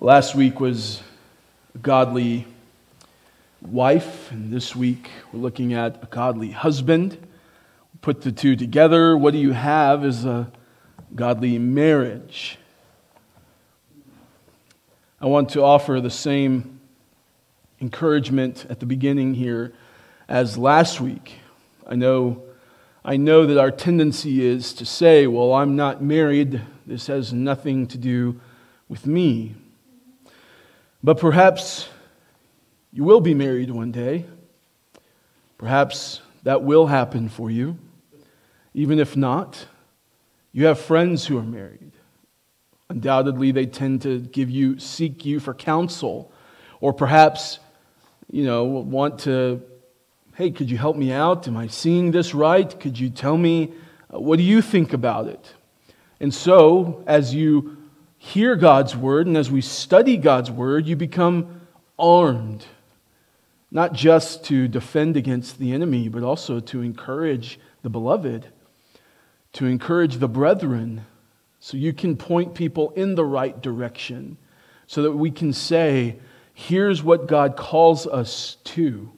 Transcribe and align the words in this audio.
Last 0.00 0.36
week 0.36 0.60
was 0.60 1.02
a 1.74 1.78
godly 1.78 2.46
wife, 3.60 4.30
and 4.30 4.52
this 4.52 4.76
week 4.76 5.10
we're 5.32 5.40
looking 5.40 5.74
at 5.74 6.00
a 6.04 6.06
godly 6.06 6.52
husband. 6.52 7.18
Put 8.00 8.22
the 8.22 8.30
two 8.30 8.54
together. 8.54 9.16
What 9.16 9.32
do 9.32 9.38
you 9.38 9.50
have 9.50 10.04
is 10.04 10.24
a 10.24 10.52
godly 11.16 11.58
marriage? 11.58 12.60
I 15.20 15.26
want 15.26 15.48
to 15.50 15.64
offer 15.64 16.00
the 16.00 16.10
same 16.10 16.78
encouragement 17.80 18.66
at 18.70 18.78
the 18.78 18.86
beginning 18.86 19.34
here 19.34 19.72
as 20.28 20.56
last 20.56 21.00
week. 21.00 21.40
I 21.88 21.96
know, 21.96 22.44
I 23.04 23.16
know 23.16 23.46
that 23.46 23.58
our 23.58 23.72
tendency 23.72 24.46
is 24.46 24.74
to 24.74 24.86
say, 24.86 25.26
well, 25.26 25.54
I'm 25.54 25.74
not 25.74 26.00
married. 26.00 26.62
This 26.86 27.08
has 27.08 27.32
nothing 27.32 27.88
to 27.88 27.98
do 27.98 28.40
with 28.88 29.04
me. 29.04 29.56
But 31.02 31.18
perhaps 31.18 31.88
you 32.92 33.04
will 33.04 33.20
be 33.20 33.34
married 33.34 33.70
one 33.70 33.92
day. 33.92 34.24
Perhaps 35.56 36.22
that 36.42 36.62
will 36.62 36.86
happen 36.86 37.28
for 37.28 37.50
you. 37.50 37.78
Even 38.74 38.98
if 38.98 39.16
not, 39.16 39.66
you 40.52 40.66
have 40.66 40.78
friends 40.78 41.26
who 41.26 41.38
are 41.38 41.42
married. 41.42 41.92
Undoubtedly, 42.90 43.52
they 43.52 43.66
tend 43.66 44.02
to 44.02 44.20
give 44.20 44.50
you, 44.50 44.78
seek 44.78 45.24
you 45.24 45.40
for 45.40 45.54
counsel, 45.54 46.32
or 46.80 46.92
perhaps, 46.92 47.58
you 48.30 48.44
know, 48.44 48.64
want 48.64 49.20
to, 49.20 49.62
hey, 50.34 50.50
could 50.50 50.70
you 50.70 50.78
help 50.78 50.96
me 50.96 51.12
out? 51.12 51.46
Am 51.46 51.56
I 51.56 51.66
seeing 51.66 52.10
this 52.10 52.34
right? 52.34 52.78
Could 52.80 52.98
you 52.98 53.10
tell 53.10 53.36
me, 53.36 53.72
uh, 54.12 54.18
what 54.18 54.36
do 54.36 54.42
you 54.42 54.62
think 54.62 54.92
about 54.92 55.26
it? 55.26 55.54
And 56.20 56.32
so, 56.32 57.04
as 57.06 57.34
you 57.34 57.77
hear 58.18 58.56
God's 58.56 58.96
word 58.96 59.26
and 59.26 59.36
as 59.36 59.50
we 59.50 59.60
study 59.60 60.16
God's 60.16 60.50
word, 60.50 60.86
you 60.86 60.96
become 60.96 61.62
armed, 61.98 62.66
not 63.70 63.92
just 63.92 64.44
to 64.44 64.68
defend 64.68 65.16
against 65.16 65.58
the 65.58 65.72
enemy, 65.72 66.08
but 66.08 66.22
also 66.22 66.60
to 66.60 66.82
encourage 66.82 67.58
the 67.82 67.90
beloved, 67.90 68.48
to 69.54 69.66
encourage 69.66 70.16
the 70.16 70.28
brethren, 70.28 71.06
so 71.60 71.76
you 71.76 71.92
can 71.92 72.16
point 72.16 72.54
people 72.54 72.90
in 72.90 73.14
the 73.14 73.24
right 73.24 73.60
direction, 73.60 74.36
so 74.86 75.02
that 75.02 75.12
we 75.12 75.30
can 75.30 75.52
say, 75.52 76.18
here's 76.54 77.02
what 77.02 77.26
God 77.26 77.56
calls 77.56 78.06
us 78.06 78.56
to. 78.64 79.12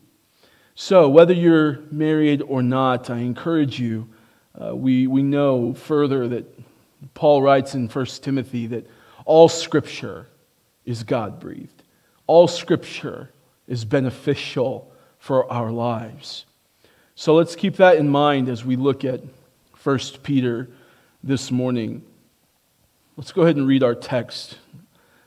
So, 0.74 1.08
whether 1.08 1.34
you're 1.34 1.80
married 1.90 2.42
or 2.42 2.62
not, 2.62 3.10
I 3.10 3.18
encourage 3.18 3.78
you. 3.78 4.08
Uh, 4.58 4.74
we, 4.74 5.06
we 5.06 5.22
know 5.22 5.74
further 5.74 6.26
that 6.28 6.46
Paul 7.14 7.42
writes 7.42 7.74
in 7.74 7.88
1 7.88 8.06
Timothy 8.06 8.66
that 8.68 8.86
all 9.24 9.48
scripture 9.48 10.26
is 10.84 11.02
God 11.02 11.40
breathed, 11.40 11.82
all 12.26 12.48
scripture 12.48 13.30
is 13.66 13.84
beneficial 13.84 14.90
for 15.18 15.50
our 15.52 15.70
lives. 15.70 16.44
So 17.14 17.34
let's 17.34 17.54
keep 17.54 17.76
that 17.76 17.96
in 17.96 18.08
mind 18.08 18.48
as 18.48 18.64
we 18.64 18.76
look 18.76 19.04
at 19.04 19.20
1 19.82 19.98
Peter 20.22 20.68
this 21.22 21.50
morning. 21.50 22.02
Let's 23.16 23.32
go 23.32 23.42
ahead 23.42 23.56
and 23.56 23.66
read 23.66 23.82
our 23.82 23.94
text. 23.94 24.58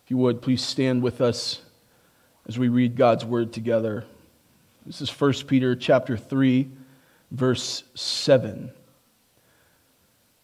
If 0.04 0.10
you 0.10 0.18
would, 0.18 0.42
please 0.42 0.64
stand 0.64 1.04
with 1.04 1.22
us 1.22 1.62
as 2.48 2.58
we 2.58 2.68
read 2.68 2.96
God's 2.96 3.24
word 3.24 3.54
together. 3.54 4.06
This 4.86 5.02
is 5.02 5.10
1 5.10 5.34
Peter 5.48 5.76
chapter 5.76 6.18
3, 6.18 6.68
verse 7.32 7.84
7. 7.96 8.72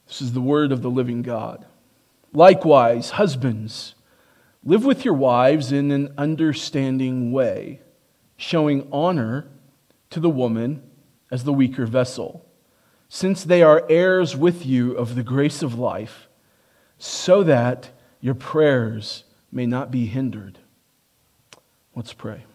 This 0.09 0.21
is 0.23 0.33
the 0.33 0.41
word 0.41 0.71
of 0.71 0.81
the 0.81 0.89
living 0.89 1.21
God. 1.21 1.65
Likewise, 2.33 3.11
husbands, 3.11 3.93
live 4.63 4.83
with 4.83 5.05
your 5.05 5.13
wives 5.13 5.71
in 5.71 5.91
an 5.91 6.11
understanding 6.17 7.31
way, 7.31 7.81
showing 8.35 8.89
honor 8.91 9.47
to 10.09 10.19
the 10.19 10.29
woman 10.29 10.81
as 11.29 11.43
the 11.43 11.53
weaker 11.53 11.85
vessel, 11.85 12.43
since 13.07 13.43
they 13.43 13.61
are 13.61 13.85
heirs 13.87 14.35
with 14.35 14.65
you 14.65 14.93
of 14.93 15.13
the 15.13 15.21
grace 15.21 15.61
of 15.61 15.77
life, 15.77 16.27
so 16.97 17.43
that 17.43 17.91
your 18.19 18.35
prayers 18.35 19.25
may 19.51 19.67
not 19.67 19.91
be 19.91 20.07
hindered. 20.07 20.57
Let's 21.95 22.13
pray. 22.13 22.45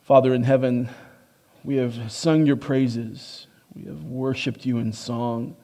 Father 0.00 0.32
in 0.32 0.44
heaven, 0.44 0.88
we 1.62 1.76
have 1.76 2.10
sung 2.10 2.46
your 2.46 2.56
praises. 2.56 3.46
We 3.74 3.84
have 3.84 4.04
worshiped 4.04 4.66
you 4.66 4.78
in 4.78 4.92
song 4.92 5.56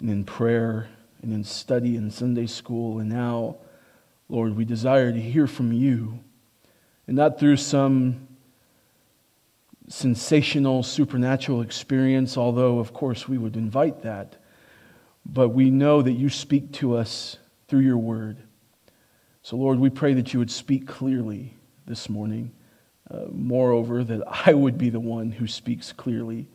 and 0.00 0.10
in 0.10 0.24
prayer 0.24 0.88
and 1.22 1.32
in 1.32 1.44
study 1.44 1.96
in 1.96 2.10
Sunday 2.10 2.46
school. 2.46 2.98
And 2.98 3.08
now, 3.08 3.56
Lord, 4.28 4.56
we 4.56 4.64
desire 4.64 5.12
to 5.12 5.20
hear 5.20 5.46
from 5.46 5.72
you, 5.72 6.18
and 7.06 7.16
not 7.16 7.38
through 7.38 7.56
some 7.56 8.28
sensational 9.88 10.82
supernatural 10.82 11.60
experience, 11.60 12.36
although, 12.36 12.78
of 12.78 12.92
course, 12.92 13.28
we 13.28 13.38
would 13.38 13.56
invite 13.56 14.02
that. 14.02 14.36
But 15.26 15.50
we 15.50 15.70
know 15.70 16.02
that 16.02 16.12
you 16.12 16.28
speak 16.28 16.72
to 16.74 16.96
us 16.96 17.36
through 17.68 17.80
your 17.80 17.98
word. 17.98 18.38
So, 19.42 19.56
Lord, 19.56 19.78
we 19.78 19.90
pray 19.90 20.14
that 20.14 20.32
you 20.32 20.38
would 20.38 20.50
speak 20.50 20.86
clearly 20.86 21.54
this 21.86 22.08
morning. 22.08 22.52
Uh, 23.10 23.26
moreover, 23.30 24.02
that 24.02 24.22
I 24.46 24.54
would 24.54 24.78
be 24.78 24.88
the 24.88 25.00
one 25.00 25.30
who 25.30 25.46
speaks 25.46 25.92
clearly. 25.92 26.48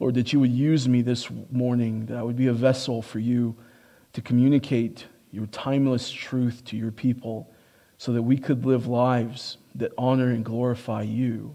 Lord, 0.00 0.14
that 0.14 0.32
you 0.32 0.40
would 0.40 0.50
use 0.50 0.88
me 0.88 1.02
this 1.02 1.28
morning, 1.52 2.06
that 2.06 2.16
I 2.16 2.22
would 2.22 2.36
be 2.36 2.46
a 2.46 2.54
vessel 2.54 3.02
for 3.02 3.18
you 3.18 3.54
to 4.14 4.22
communicate 4.22 5.06
your 5.30 5.46
timeless 5.46 6.10
truth 6.10 6.64
to 6.64 6.76
your 6.76 6.90
people 6.90 7.52
so 7.98 8.12
that 8.14 8.22
we 8.22 8.38
could 8.38 8.64
live 8.64 8.86
lives 8.86 9.58
that 9.74 9.92
honor 9.98 10.30
and 10.30 10.42
glorify 10.42 11.02
you. 11.02 11.54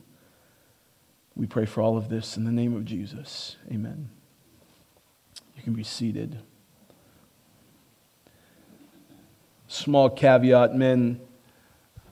We 1.36 1.48
pray 1.48 1.66
for 1.66 1.82
all 1.82 1.98
of 1.98 2.08
this 2.08 2.38
in 2.38 2.46
the 2.46 2.52
name 2.52 2.76
of 2.76 2.86
Jesus. 2.86 3.58
Amen. 3.72 4.10
You 5.58 5.64
can 5.64 5.74
be 5.74 5.84
seated. 5.84 6.38
Small 9.68 10.10
caveat, 10.10 10.76
men, 10.76 11.20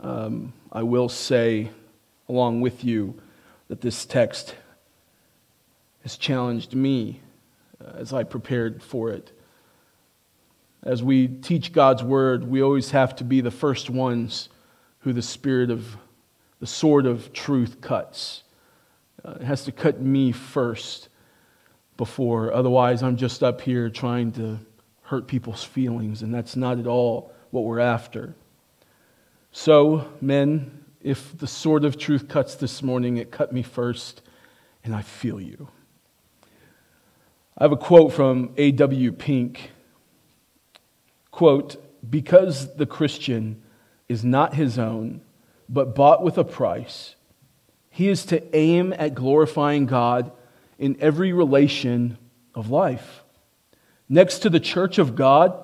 um, 0.02 0.52
I 0.72 0.82
will 0.82 1.10
say 1.10 1.70
along 2.28 2.62
with 2.62 2.84
you 2.84 3.22
that 3.68 3.82
this 3.82 4.04
text 4.04 4.56
has 6.04 6.18
challenged 6.18 6.76
me 6.76 7.22
uh, 7.82 7.98
as 7.98 8.14
I 8.14 8.24
prepared 8.24 8.84
for 8.84 9.10
it. 9.10 9.32
As 10.84 11.02
we 11.02 11.28
teach 11.28 11.72
God's 11.72 12.04
word, 12.04 12.44
we 12.44 12.62
always 12.62 12.92
have 12.92 13.16
to 13.16 13.24
be 13.24 13.42
the 13.42 13.52
first 13.52 13.90
ones 13.90 14.50
who 15.00 15.14
the 15.14 15.22
spirit 15.22 15.72
of 15.72 15.98
the 16.60 16.68
sword 16.68 17.06
of 17.06 17.34
truth 17.34 17.82
cuts. 17.82 18.44
Uh, 19.24 19.32
it 19.40 19.44
has 19.44 19.64
to 19.66 19.72
cut 19.72 20.02
me 20.02 20.32
first 20.32 21.10
before, 21.96 22.54
otherwise, 22.54 23.04
I'm 23.04 23.18
just 23.18 23.44
up 23.44 23.62
here 23.62 23.90
trying 23.90 24.32
to 24.34 24.60
hurt 25.04 25.28
people's 25.28 25.64
feelings, 25.64 26.22
and 26.22 26.34
that's 26.34 26.56
not 26.56 26.80
at 26.80 26.88
all 26.88 27.32
what 27.52 27.64
we're 27.64 27.80
after. 27.80 28.36
So, 29.52 30.08
men, 30.20 30.86
if 31.02 31.38
the 31.38 31.48
sword 31.48 31.86
of 31.86 31.98
truth 31.98 32.28
cuts 32.28 32.56
this 32.56 32.82
morning, 32.82 33.18
it 33.18 33.32
cut 33.32 33.54
me 33.54 33.62
first, 33.62 34.22
and 34.84 34.96
I 34.96 35.02
feel 35.02 35.40
you. 35.40 35.68
I 37.58 37.64
have 37.64 37.72
a 37.72 37.78
quote 37.78 38.14
from 38.14 38.54
A.W. 38.58 39.12
Pink. 39.12 39.72
Quote, 41.32 41.84
because 42.10 42.76
the 42.76 42.86
Christian 42.86 43.62
is 44.10 44.24
not 44.24 44.56
his 44.56 44.78
own, 44.78 45.22
but 45.70 45.96
bought 45.96 46.24
with 46.24 46.38
a 46.38 46.44
price, 46.44 47.16
he 47.90 48.10
is 48.10 48.26
to 48.26 48.56
aim 48.56 48.94
at 48.98 49.16
glorifying 49.16 49.86
God 49.86 50.32
in 50.80 50.98
every 51.00 51.32
relation 51.32 52.18
of 52.56 52.70
life. 52.70 53.24
Next 54.10 54.40
to 54.40 54.50
the 54.50 54.60
church 54.60 54.98
of 54.98 55.16
God, 55.16 55.58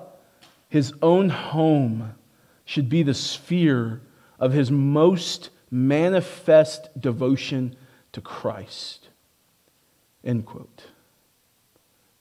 his 0.68 0.92
own 1.02 1.28
home 1.28 2.14
should 2.64 2.88
be 2.88 3.02
the 3.02 3.14
sphere 3.14 4.00
of 4.38 4.52
his 4.52 4.70
most 4.70 5.50
manifest 5.70 6.88
devotion 6.98 7.76
to 8.12 8.20
Christ. 8.20 9.08
End 10.24 10.46
quote. 10.46 10.84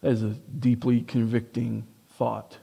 That 0.01 0.11
is 0.11 0.23
a 0.23 0.29
deeply 0.29 1.01
convicting 1.01 1.85
thought. 2.17 2.57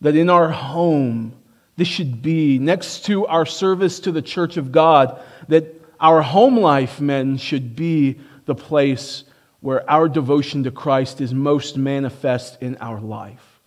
That 0.00 0.16
in 0.16 0.30
our 0.30 0.50
home, 0.50 1.34
this 1.76 1.88
should 1.88 2.22
be 2.22 2.58
next 2.58 3.04
to 3.06 3.26
our 3.26 3.46
service 3.46 4.00
to 4.00 4.12
the 4.12 4.22
church 4.22 4.56
of 4.56 4.72
God, 4.72 5.20
that 5.48 5.80
our 6.00 6.22
home 6.22 6.58
life, 6.58 7.00
men, 7.00 7.36
should 7.36 7.76
be 7.76 8.18
the 8.46 8.54
place 8.54 9.24
where 9.60 9.88
our 9.90 10.08
devotion 10.08 10.64
to 10.64 10.70
Christ 10.70 11.20
is 11.20 11.32
most 11.32 11.76
manifest 11.76 12.60
in 12.60 12.76
our 12.76 13.00
life. 13.00 13.60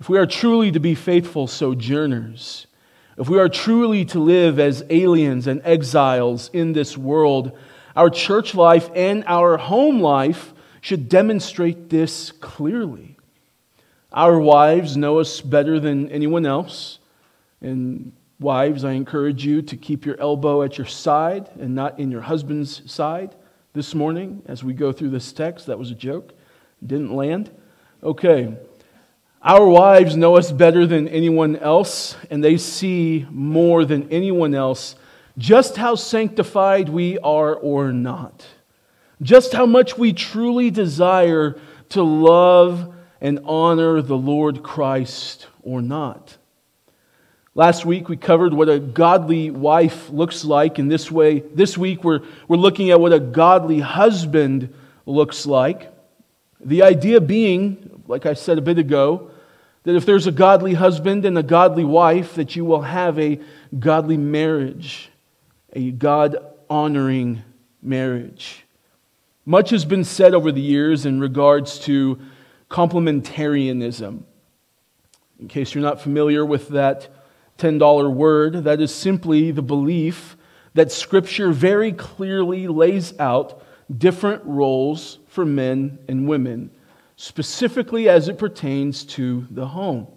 If 0.00 0.08
we 0.08 0.18
are 0.18 0.26
truly 0.26 0.72
to 0.72 0.80
be 0.80 0.94
faithful 0.94 1.46
sojourners, 1.46 2.66
if 3.16 3.28
we 3.28 3.38
are 3.38 3.48
truly 3.48 4.04
to 4.06 4.20
live 4.20 4.60
as 4.60 4.84
aliens 4.90 5.46
and 5.46 5.60
exiles 5.64 6.50
in 6.52 6.72
this 6.72 6.96
world, 6.96 7.56
our 7.96 8.10
church 8.10 8.54
life 8.54 8.90
and 8.94 9.24
our 9.26 9.56
home 9.56 10.00
life 10.00 10.52
should 10.80 11.08
demonstrate 11.08 11.88
this 11.90 12.32
clearly. 12.32 13.16
Our 14.12 14.38
wives 14.38 14.96
know 14.96 15.18
us 15.18 15.40
better 15.40 15.78
than 15.78 16.10
anyone 16.10 16.46
else. 16.46 16.98
And 17.60 18.12
wives, 18.40 18.84
I 18.84 18.92
encourage 18.92 19.44
you 19.44 19.62
to 19.62 19.76
keep 19.76 20.06
your 20.06 20.18
elbow 20.20 20.62
at 20.62 20.78
your 20.78 20.86
side 20.86 21.50
and 21.58 21.74
not 21.74 21.98
in 21.98 22.10
your 22.10 22.22
husband's 22.22 22.90
side 22.90 23.34
this 23.74 23.94
morning 23.94 24.42
as 24.46 24.64
we 24.64 24.72
go 24.72 24.92
through 24.92 25.10
this 25.10 25.32
text. 25.32 25.66
That 25.66 25.78
was 25.78 25.90
a 25.90 25.94
joke. 25.94 26.32
Didn't 26.84 27.14
land. 27.14 27.50
Okay. 28.02 28.56
Our 29.42 29.68
wives 29.68 30.16
know 30.16 30.36
us 30.36 30.50
better 30.50 30.86
than 30.86 31.06
anyone 31.08 31.56
else, 31.56 32.16
and 32.30 32.42
they 32.42 32.56
see 32.56 33.26
more 33.30 33.84
than 33.84 34.10
anyone 34.10 34.54
else 34.54 34.96
just 35.38 35.76
how 35.76 35.94
sanctified 35.94 36.88
we 36.88 37.18
are 37.18 37.54
or 37.54 37.92
not, 37.92 38.44
just 39.22 39.52
how 39.52 39.66
much 39.66 39.98
we 39.98 40.12
truly 40.12 40.70
desire 40.70 41.58
to 41.90 42.02
love 42.02 42.94
and 43.20 43.40
honor 43.44 44.00
the 44.02 44.16
Lord 44.16 44.62
Christ 44.62 45.46
or 45.62 45.82
not. 45.82 46.36
Last 47.54 47.84
week 47.84 48.08
we 48.08 48.16
covered 48.16 48.54
what 48.54 48.68
a 48.68 48.78
godly 48.78 49.50
wife 49.50 50.10
looks 50.10 50.44
like. 50.44 50.78
In 50.78 50.86
this 50.86 51.10
way, 51.10 51.40
this 51.40 51.76
week 51.76 52.04
we're, 52.04 52.20
we're 52.46 52.56
looking 52.56 52.90
at 52.90 53.00
what 53.00 53.12
a 53.12 53.18
godly 53.18 53.80
husband 53.80 54.72
looks 55.06 55.44
like. 55.44 55.92
The 56.60 56.82
idea 56.84 57.20
being, 57.20 58.04
like 58.06 58.26
I 58.26 58.34
said 58.34 58.58
a 58.58 58.62
bit 58.62 58.78
ago, 58.78 59.32
that 59.82 59.96
if 59.96 60.06
there's 60.06 60.26
a 60.26 60.32
godly 60.32 60.74
husband 60.74 61.24
and 61.24 61.36
a 61.36 61.42
godly 61.42 61.84
wife, 61.84 62.34
that 62.34 62.54
you 62.54 62.64
will 62.64 62.82
have 62.82 63.18
a 63.18 63.40
godly 63.76 64.16
marriage, 64.16 65.10
a 65.72 65.90
God 65.90 66.36
honoring 66.70 67.42
marriage. 67.82 68.64
Much 69.48 69.70
has 69.70 69.86
been 69.86 70.04
said 70.04 70.34
over 70.34 70.52
the 70.52 70.60
years 70.60 71.06
in 71.06 71.20
regards 71.20 71.78
to 71.78 72.18
complementarianism. 72.70 74.22
In 75.40 75.48
case 75.48 75.74
you're 75.74 75.80
not 75.80 76.02
familiar 76.02 76.44
with 76.44 76.68
that 76.68 77.08
$10 77.56 78.12
word, 78.12 78.64
that 78.64 78.78
is 78.78 78.94
simply 78.94 79.50
the 79.50 79.62
belief 79.62 80.36
that 80.74 80.92
Scripture 80.92 81.50
very 81.50 81.92
clearly 81.92 82.68
lays 82.68 83.18
out 83.18 83.62
different 83.96 84.44
roles 84.44 85.18
for 85.28 85.46
men 85.46 85.98
and 86.08 86.28
women, 86.28 86.70
specifically 87.16 88.06
as 88.06 88.28
it 88.28 88.36
pertains 88.36 89.02
to 89.02 89.46
the 89.50 89.68
home. 89.68 90.08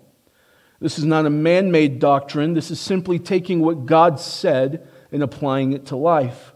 This 0.81 1.00
is 1.00 1.06
not 1.06 1.25
a 1.25 1.30
man 1.30 1.72
made 1.72 2.00
doctrine, 2.00 2.54
this 2.54 2.69
is 2.69 2.81
simply 2.81 3.18
taking 3.18 3.62
what 3.62 3.86
God 3.86 4.19
said 4.19 4.89
and 5.10 5.24
applying 5.24 5.72
it 5.72 5.86
to 5.86 5.95
life. 5.95 6.51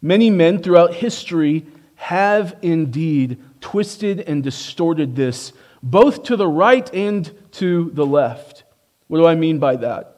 Many 0.00 0.30
men 0.30 0.62
throughout 0.62 0.94
history 0.94 1.66
have 2.00 2.56
indeed 2.62 3.38
twisted 3.60 4.20
and 4.20 4.42
distorted 4.42 5.14
this, 5.14 5.52
both 5.82 6.22
to 6.22 6.34
the 6.34 6.48
right 6.48 6.92
and 6.94 7.30
to 7.52 7.90
the 7.92 8.06
left. 8.06 8.64
What 9.08 9.18
do 9.18 9.26
I 9.26 9.34
mean 9.34 9.58
by 9.58 9.76
that? 9.76 10.16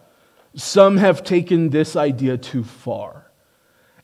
Some 0.54 0.96
have 0.98 1.24
taken 1.24 1.70
this 1.70 1.96
idea 1.96 2.38
too 2.38 2.62
far 2.62 3.32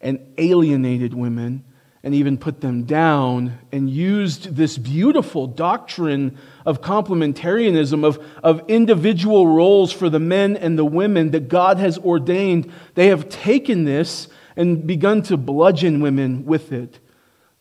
and 0.01 0.19
alienated 0.39 1.15
women 1.15 1.63
and 2.03 2.17
even 2.17 2.37
put 2.37 2.61
them 2.61 2.83
down 2.83 3.57
and 3.71 3.89
used 3.89 4.57
this 4.57 4.77
beautiful 4.77 5.47
doctrine 5.47 6.37
of 6.67 6.81
complementarianism, 6.81 8.05
of, 8.05 8.19
of 8.43 8.61
individual 8.67 9.47
roles 9.47 9.93
for 9.93 10.11
the 10.11 10.19
men 10.19 10.57
and 10.57 10.77
the 10.77 10.85
women 10.85 11.31
that 11.31 11.49
God 11.49 11.79
has 11.79 11.97
ordained. 11.97 12.73
They 12.97 13.07
have 13.07 13.29
taken 13.29 13.85
this 13.85 14.27
and 14.57 14.85
begun 14.85 15.23
to 15.23 15.37
bludgeon 15.37 16.01
women 16.01 16.45
with 16.45 16.73
it 16.73 16.99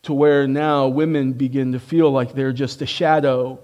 to 0.02 0.14
where 0.14 0.46
now 0.46 0.88
women 0.88 1.32
begin 1.32 1.72
to 1.72 1.80
feel 1.80 2.10
like 2.10 2.32
they're 2.32 2.52
just 2.52 2.82
a 2.82 2.86
shadow 2.86 3.58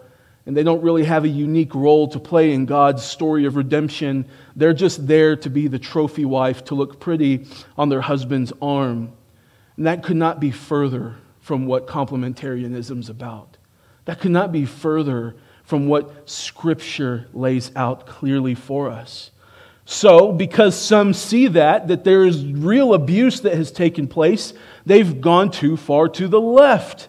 and 0.46 0.56
they 0.56 0.62
don't 0.62 0.82
really 0.82 1.04
have 1.04 1.24
a 1.24 1.28
unique 1.28 1.74
role 1.74 2.08
to 2.08 2.20
play 2.20 2.52
in 2.52 2.66
God's 2.66 3.02
story 3.02 3.46
of 3.46 3.56
redemption. 3.56 4.26
They're 4.54 4.74
just 4.74 5.06
there 5.06 5.36
to 5.36 5.48
be 5.48 5.68
the 5.68 5.78
trophy 5.78 6.24
wife, 6.26 6.64
to 6.66 6.74
look 6.74 7.00
pretty 7.00 7.46
on 7.78 7.88
their 7.88 8.02
husband's 8.02 8.52
arm. 8.60 9.12
And 9.76 9.86
that 9.86 10.02
could 10.02 10.16
not 10.16 10.40
be 10.40 10.50
further 10.50 11.16
from 11.40 11.66
what 11.66 11.86
complementarianism 11.86 13.00
is 13.00 13.08
about. 13.08 13.56
That 14.04 14.20
could 14.20 14.32
not 14.32 14.52
be 14.52 14.66
further 14.66 15.34
from 15.64 15.88
what 15.88 16.28
Scripture 16.28 17.26
lays 17.32 17.70
out 17.74 18.06
clearly 18.06 18.54
for 18.54 18.90
us. 18.90 19.30
So, 19.86 20.32
because 20.32 20.74
some 20.74 21.12
see 21.12 21.48
that, 21.48 21.88
that 21.88 22.04
there 22.04 22.24
is 22.24 22.44
real 22.44 22.94
abuse 22.94 23.40
that 23.42 23.54
has 23.54 23.70
taken 23.70 24.08
place, 24.08 24.54
they've 24.86 25.20
gone 25.20 25.50
too 25.50 25.76
far 25.76 26.08
to 26.08 26.28
the 26.28 26.40
left 26.40 27.08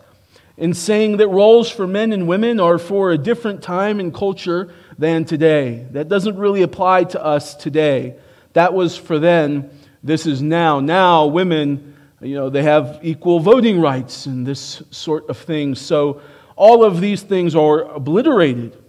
in 0.57 0.73
saying 0.73 1.17
that 1.17 1.27
roles 1.27 1.69
for 1.69 1.85
men 1.85 2.13
and 2.13 2.27
women 2.27 2.59
are 2.59 2.77
for 2.77 3.11
a 3.11 3.17
different 3.17 3.61
time 3.61 3.99
and 3.99 4.13
culture 4.13 4.73
than 4.97 5.25
today. 5.25 5.85
That 5.91 6.07
doesn't 6.07 6.37
really 6.37 6.61
apply 6.61 7.05
to 7.05 7.23
us 7.23 7.55
today. 7.55 8.15
That 8.53 8.73
was 8.73 8.95
for 8.95 9.19
then, 9.19 9.69
this 10.01 10.25
is 10.25 10.41
now. 10.41 10.79
Now, 10.79 11.25
women, 11.25 11.95
you 12.21 12.35
know, 12.35 12.49
they 12.49 12.63
have 12.63 12.99
equal 13.01 13.39
voting 13.39 13.81
rights 13.81 14.27
and 14.27 14.47
this 14.47 14.81
sort 14.91 15.29
of 15.29 15.37
thing. 15.37 15.75
So, 15.75 16.21
all 16.55 16.85
of 16.85 17.01
these 17.01 17.21
things 17.21 17.53
are 17.53 17.83
obliterated. 17.83 18.81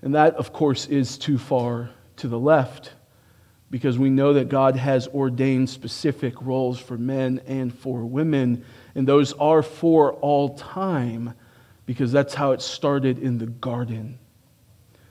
And 0.00 0.16
that, 0.16 0.34
of 0.34 0.52
course, 0.52 0.86
is 0.86 1.16
too 1.16 1.38
far 1.38 1.90
to 2.16 2.26
the 2.26 2.38
left 2.38 2.92
because 3.72 3.98
we 3.98 4.10
know 4.10 4.34
that 4.34 4.50
God 4.50 4.76
has 4.76 5.08
ordained 5.08 5.70
specific 5.70 6.34
roles 6.42 6.78
for 6.78 6.98
men 6.98 7.40
and 7.46 7.74
for 7.74 8.04
women, 8.04 8.66
and 8.94 9.08
those 9.08 9.32
are 9.32 9.62
for 9.62 10.12
all 10.12 10.50
time 10.50 11.32
because 11.86 12.12
that's 12.12 12.34
how 12.34 12.52
it 12.52 12.60
started 12.60 13.18
in 13.18 13.38
the 13.38 13.46
garden. 13.46 14.18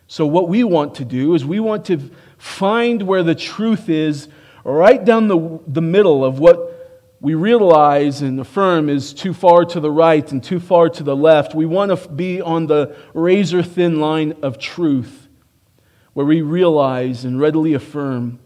So, 0.05 0.27
what 0.27 0.47
we 0.47 0.63
want 0.63 0.93
to 0.95 1.05
do 1.05 1.33
is 1.33 1.43
we 1.43 1.59
want 1.59 1.85
to 1.85 2.11
find 2.37 3.01
where 3.01 3.23
the 3.23 3.33
truth 3.33 3.89
is 3.89 4.29
right 4.63 5.03
down 5.03 5.27
the, 5.27 5.59
the 5.65 5.81
middle 5.81 6.23
of 6.23 6.37
what 6.37 7.17
we 7.19 7.33
realize 7.33 8.21
and 8.21 8.39
affirm 8.39 8.89
is 8.89 9.11
too 9.11 9.33
far 9.33 9.65
to 9.65 9.79
the 9.79 9.89
right 9.89 10.31
and 10.31 10.43
too 10.43 10.59
far 10.59 10.87
to 10.89 11.01
the 11.01 11.15
left. 11.15 11.55
We 11.55 11.65
want 11.65 11.99
to 11.99 12.09
be 12.09 12.41
on 12.41 12.67
the 12.67 12.95
razor 13.15 13.63
thin 13.63 13.99
line 13.99 14.35
of 14.43 14.59
truth 14.59 15.29
where 16.13 16.27
we 16.27 16.41
realize 16.41 17.25
and 17.25 17.39
readily 17.39 17.73
affirm 17.73 18.39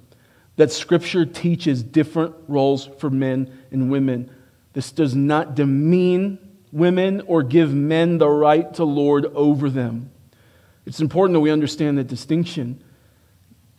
that 0.57 0.71
Scripture 0.71 1.25
teaches 1.25 1.83
different 1.83 2.35
roles 2.47 2.89
for 2.97 3.09
men 3.09 3.51
and 3.71 3.89
women. 3.91 4.29
This 4.73 4.91
does 4.91 5.15
not 5.15 5.55
demean 5.55 6.39
women 6.71 7.21
or 7.27 7.43
give 7.43 7.73
men 7.73 8.17
the 8.17 8.29
right 8.29 8.73
to 8.75 8.83
lord 8.83 9.25
over 9.33 9.69
them. 9.69 10.11
It's 10.85 10.99
important 10.99 11.33
that 11.33 11.39
we 11.39 11.49
understand 11.49 11.97
that 11.97 12.07
distinction. 12.07 12.83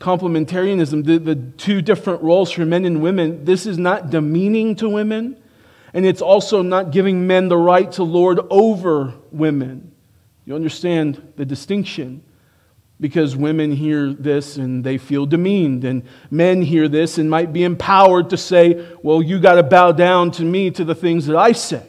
Complementarianism, 0.00 1.04
the, 1.04 1.18
the 1.18 1.34
two 1.34 1.80
different 1.80 2.22
roles 2.22 2.50
for 2.50 2.64
men 2.64 2.84
and 2.84 3.00
women, 3.00 3.44
this 3.44 3.66
is 3.66 3.78
not 3.78 4.10
demeaning 4.10 4.76
to 4.76 4.88
women, 4.88 5.36
and 5.94 6.04
it's 6.04 6.20
also 6.20 6.62
not 6.62 6.90
giving 6.90 7.26
men 7.26 7.48
the 7.48 7.56
right 7.56 7.90
to 7.92 8.02
lord 8.02 8.40
over 8.50 9.14
women. 9.30 9.92
You 10.44 10.54
understand 10.54 11.32
the 11.36 11.44
distinction? 11.44 12.22
Because 13.00 13.36
women 13.36 13.72
hear 13.72 14.12
this 14.12 14.56
and 14.56 14.82
they 14.82 14.98
feel 14.98 15.26
demeaned, 15.26 15.84
and 15.84 16.02
men 16.30 16.62
hear 16.62 16.88
this 16.88 17.18
and 17.18 17.28
might 17.28 17.52
be 17.52 17.64
empowered 17.64 18.30
to 18.30 18.36
say, 18.36 18.86
Well, 19.02 19.22
you 19.22 19.38
got 19.38 19.54
to 19.54 19.62
bow 19.62 19.92
down 19.92 20.30
to 20.32 20.42
me 20.42 20.70
to 20.72 20.84
the 20.84 20.94
things 20.94 21.26
that 21.26 21.36
I 21.36 21.52
say. 21.52 21.86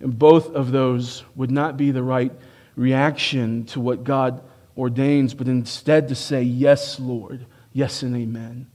And 0.00 0.18
both 0.18 0.54
of 0.54 0.72
those 0.72 1.24
would 1.34 1.50
not 1.50 1.76
be 1.76 1.90
the 1.90 2.02
right 2.02 2.32
reaction 2.76 3.64
to 3.66 3.80
what 3.80 4.04
God 4.04 4.42
ordains, 4.76 5.34
but 5.34 5.48
instead 5.48 6.08
to 6.08 6.14
say, 6.14 6.42
Yes, 6.42 6.98
Lord, 6.98 7.46
yes, 7.72 8.02
and 8.02 8.16
amen. 8.16 8.66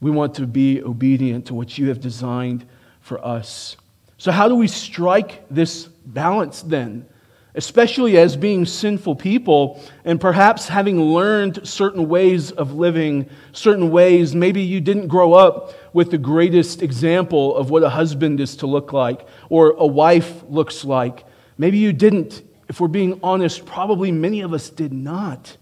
We 0.00 0.10
want 0.12 0.34
to 0.36 0.46
be 0.46 0.82
obedient 0.82 1.46
to 1.46 1.54
what 1.54 1.76
you 1.76 1.88
have 1.88 2.00
designed 2.00 2.64
for 3.00 3.24
us. 3.24 3.76
So, 4.16 4.30
how 4.30 4.48
do 4.48 4.54
we 4.54 4.68
strike 4.68 5.44
this 5.48 5.86
balance 5.86 6.62
then? 6.62 7.06
Especially 7.54 8.18
as 8.18 8.36
being 8.36 8.66
sinful 8.66 9.16
people 9.16 9.82
and 10.04 10.20
perhaps 10.20 10.68
having 10.68 11.00
learned 11.00 11.66
certain 11.66 12.08
ways 12.08 12.50
of 12.52 12.74
living, 12.74 13.28
certain 13.52 13.90
ways. 13.90 14.34
Maybe 14.34 14.62
you 14.62 14.80
didn't 14.80 15.08
grow 15.08 15.32
up 15.32 15.74
with 15.94 16.10
the 16.10 16.18
greatest 16.18 16.82
example 16.82 17.56
of 17.56 17.70
what 17.70 17.82
a 17.82 17.88
husband 17.88 18.40
is 18.40 18.56
to 18.56 18.66
look 18.66 18.92
like 18.92 19.26
or 19.48 19.70
a 19.72 19.86
wife 19.86 20.42
looks 20.48 20.84
like. 20.84 21.24
Maybe 21.56 21.78
you 21.78 21.92
didn't. 21.92 22.42
If 22.68 22.80
we're 22.80 22.88
being 22.88 23.18
honest, 23.22 23.64
probably 23.64 24.12
many 24.12 24.42
of 24.42 24.52
us 24.52 24.68
did 24.68 24.92
not. 24.92 25.56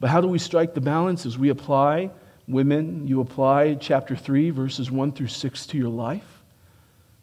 But 0.00 0.10
how 0.10 0.20
do 0.20 0.26
we 0.26 0.40
strike 0.40 0.74
the 0.74 0.80
balance 0.80 1.24
as 1.24 1.38
we 1.38 1.50
apply? 1.50 2.10
Women, 2.48 3.06
you 3.06 3.20
apply 3.20 3.74
chapter 3.74 4.16
3, 4.16 4.50
verses 4.50 4.90
1 4.90 5.12
through 5.12 5.28
6 5.28 5.66
to 5.66 5.78
your 5.78 5.88
life. 5.88 6.42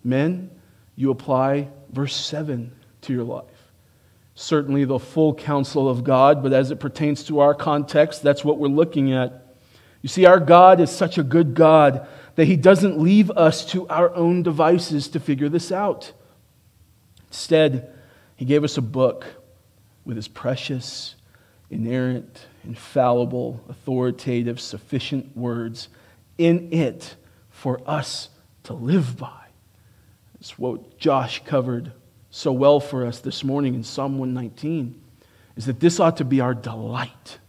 Men, 0.01 0.49
you 0.95 1.11
apply 1.11 1.67
verse 1.91 2.15
7 2.15 2.71
to 3.01 3.13
your 3.13 3.23
life. 3.23 3.45
Certainly, 4.35 4.85
the 4.85 4.99
full 4.99 5.33
counsel 5.33 5.89
of 5.89 6.03
God, 6.03 6.41
but 6.41 6.53
as 6.53 6.71
it 6.71 6.79
pertains 6.79 7.23
to 7.25 7.39
our 7.39 7.53
context, 7.53 8.23
that's 8.23 8.45
what 8.45 8.57
we're 8.57 8.67
looking 8.67 9.11
at. 9.11 9.55
You 10.01 10.09
see, 10.09 10.25
our 10.25 10.39
God 10.39 10.79
is 10.79 10.89
such 10.89 11.17
a 11.17 11.23
good 11.23 11.55
God 11.55 12.07
that 12.35 12.45
He 12.45 12.55
doesn't 12.55 12.99
leave 12.99 13.29
us 13.31 13.65
to 13.71 13.87
our 13.89 14.13
own 14.15 14.43
devices 14.43 15.09
to 15.09 15.19
figure 15.19 15.49
this 15.49 15.71
out. 15.71 16.13
Instead, 17.27 17.93
He 18.37 18.45
gave 18.45 18.63
us 18.63 18.77
a 18.77 18.81
book 18.81 19.25
with 20.09 20.15
his 20.15 20.27
precious, 20.27 21.15
inerrant, 21.69 22.47
infallible, 22.63 23.63
authoritative, 23.69 24.59
sufficient 24.59 25.37
words 25.37 25.87
in 26.39 26.73
it 26.73 27.15
for 27.51 27.79
us 27.85 28.29
to 28.63 28.73
live 28.73 29.17
by. 29.17 29.45
It's 30.39 30.57
what 30.57 30.97
Josh 30.97 31.43
covered 31.45 31.91
so 32.31 32.51
well 32.51 32.79
for 32.79 33.05
us 33.05 33.19
this 33.19 33.43
morning 33.43 33.75
in 33.75 33.83
Psalm 33.83 34.17
119 34.17 35.00
is 35.55 35.65
that 35.65 35.79
this 35.79 36.00
ought 36.00 36.17
to 36.17 36.25
be 36.25 36.39
our 36.41 36.53
delight. 36.53 37.39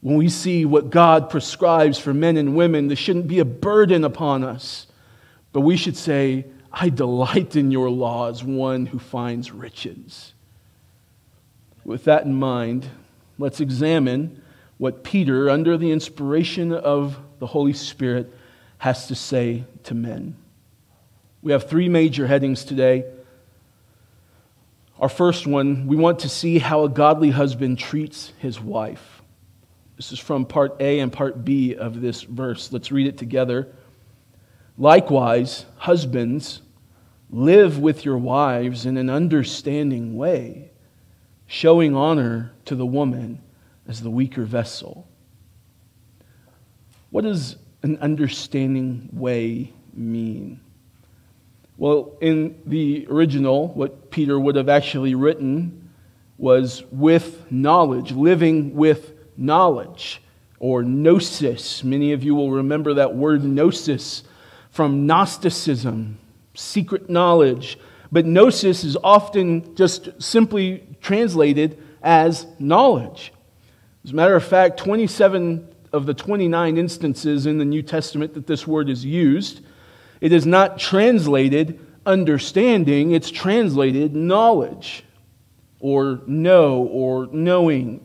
When 0.00 0.16
we 0.16 0.28
see 0.28 0.64
what 0.64 0.90
God 0.90 1.30
prescribes 1.30 1.98
for 1.98 2.12
men 2.12 2.36
and 2.36 2.56
women, 2.56 2.88
this 2.88 2.98
shouldn't 2.98 3.28
be 3.28 3.38
a 3.38 3.44
burden 3.44 4.04
upon 4.04 4.44
us, 4.44 4.86
but 5.52 5.62
we 5.62 5.76
should 5.76 5.96
say, 5.96 6.44
I 6.72 6.90
delight 6.90 7.56
in 7.56 7.70
your 7.70 7.90
law 7.90 8.28
as 8.28 8.44
one 8.44 8.86
who 8.86 8.98
finds 8.98 9.50
riches. 9.50 10.34
With 11.84 12.04
that 12.04 12.24
in 12.24 12.34
mind, 12.34 12.88
let's 13.38 13.60
examine 13.60 14.42
what 14.76 15.02
Peter, 15.02 15.48
under 15.48 15.76
the 15.76 15.90
inspiration 15.90 16.72
of 16.72 17.18
the 17.38 17.46
Holy 17.46 17.72
Spirit, 17.72 18.32
has 18.78 19.06
to 19.08 19.14
say 19.14 19.64
to 19.84 19.94
men. 19.94 20.36
We 21.42 21.52
have 21.52 21.68
three 21.68 21.88
major 21.88 22.26
headings 22.26 22.64
today. 22.64 23.04
Our 25.00 25.08
first 25.08 25.46
one, 25.46 25.86
we 25.86 25.94
want 25.94 26.20
to 26.20 26.28
see 26.28 26.58
how 26.58 26.82
a 26.82 26.88
godly 26.88 27.30
husband 27.30 27.78
treats 27.78 28.32
his 28.38 28.60
wife. 28.60 29.22
This 29.96 30.10
is 30.10 30.18
from 30.18 30.44
part 30.44 30.76
A 30.80 30.98
and 30.98 31.12
part 31.12 31.44
B 31.44 31.76
of 31.76 32.00
this 32.00 32.22
verse. 32.22 32.72
Let's 32.72 32.90
read 32.90 33.06
it 33.06 33.16
together. 33.16 33.68
Likewise, 34.76 35.66
husbands, 35.76 36.62
live 37.30 37.78
with 37.78 38.04
your 38.04 38.18
wives 38.18 38.86
in 38.86 38.96
an 38.96 39.08
understanding 39.08 40.16
way, 40.16 40.70
showing 41.46 41.94
honor 41.94 42.52
to 42.64 42.74
the 42.74 42.86
woman 42.86 43.40
as 43.86 44.00
the 44.00 44.10
weaker 44.10 44.44
vessel. 44.44 45.08
What 47.10 47.22
does 47.22 47.56
an 47.82 47.98
understanding 47.98 49.08
way 49.12 49.72
mean? 49.92 50.60
Well, 51.78 52.16
in 52.20 52.60
the 52.66 53.06
original, 53.08 53.68
what 53.68 54.10
Peter 54.10 54.38
would 54.38 54.56
have 54.56 54.68
actually 54.68 55.14
written 55.14 55.90
was 56.36 56.82
with 56.90 57.50
knowledge, 57.52 58.10
living 58.10 58.74
with 58.74 59.12
knowledge, 59.36 60.20
or 60.58 60.82
gnosis. 60.82 61.84
Many 61.84 62.10
of 62.12 62.24
you 62.24 62.34
will 62.34 62.50
remember 62.50 62.94
that 62.94 63.14
word 63.14 63.44
gnosis 63.44 64.24
from 64.70 65.06
Gnosticism, 65.06 66.18
secret 66.54 67.08
knowledge. 67.08 67.78
But 68.10 68.26
gnosis 68.26 68.82
is 68.82 68.96
often 69.04 69.76
just 69.76 70.20
simply 70.20 70.84
translated 71.00 71.80
as 72.02 72.44
knowledge. 72.58 73.32
As 74.04 74.10
a 74.10 74.14
matter 74.16 74.34
of 74.34 74.44
fact, 74.44 74.78
27 74.78 75.68
of 75.92 76.06
the 76.06 76.14
29 76.14 76.76
instances 76.76 77.46
in 77.46 77.58
the 77.58 77.64
New 77.64 77.82
Testament 77.82 78.34
that 78.34 78.48
this 78.48 78.66
word 78.66 78.90
is 78.90 79.04
used 79.04 79.60
it 80.20 80.32
is 80.32 80.46
not 80.46 80.78
translated 80.78 81.78
understanding, 82.04 83.12
it's 83.12 83.30
translated 83.30 84.16
knowledge 84.16 85.04
or 85.80 86.20
know 86.26 86.82
or 86.82 87.28
knowing. 87.30 88.04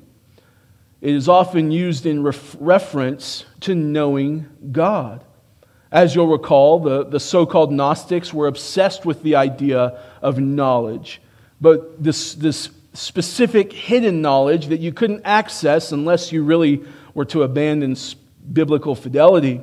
It 1.02 1.16
is 1.16 1.28
often 1.28 1.72
used 1.72 2.06
in 2.06 2.24
ref- 2.24 2.56
reference 2.60 3.46
to 3.62 3.76
knowing 3.76 4.48
God. 4.72 5.24
As 5.92 6.16
you'll 6.16 6.28
recall, 6.28 6.80
the, 6.80 7.06
the 7.06 7.20
so 7.20 7.46
called 7.46 7.72
Gnostics 7.72 8.34
were 8.34 8.48
obsessed 8.48 9.06
with 9.06 9.22
the 9.22 9.36
idea 9.36 10.02
of 10.22 10.40
knowledge. 10.40 11.22
But 11.62 12.04
this, 12.04 12.34
this 12.36 12.70
specific 12.94 13.72
hidden 13.74 14.22
knowledge 14.22 14.68
that 14.68 14.80
you 14.80 14.92
couldn't 14.92 15.22
access 15.24 15.92
unless 15.92 16.32
you 16.32 16.44
really 16.44 16.84
were 17.14 17.26
to 17.26 17.44
abandon 17.44 17.96
biblical 18.52 18.96
fidelity. 18.96 19.62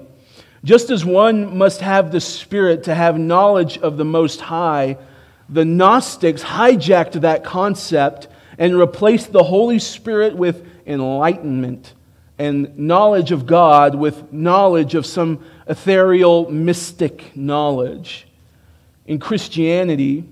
Just 0.63 0.91
as 0.91 1.05
one 1.05 1.57
must 1.57 1.81
have 1.81 2.13
the 2.13 2.21
Spirit 2.21 2.85
to 2.85 2.95
have 2.95 3.19
knowledge 3.19 3.79
of 3.79 3.97
the 3.97 4.05
Most 4.05 4.41
High, 4.41 4.99
the 5.49 5.65
Gnostics 5.65 6.43
hijacked 6.43 7.23
that 7.23 7.45
concept 7.45 8.29
and 8.59 8.77
replaced 8.77 9.33
the 9.33 9.43
Holy 9.43 9.79
Spirit 9.79 10.37
with 10.37 10.67
enlightenment 10.87 11.95
and 12.39 12.79
knowledge 12.79 13.33
of 13.33 13.47
God 13.47 13.95
with 13.95 14.33
knowledge 14.33 14.95
of 14.95 15.07
some 15.07 15.45
ethereal, 15.67 16.51
mystic 16.51 17.35
knowledge. 17.35 18.27
In 19.07 19.19
Christianity, 19.19 20.25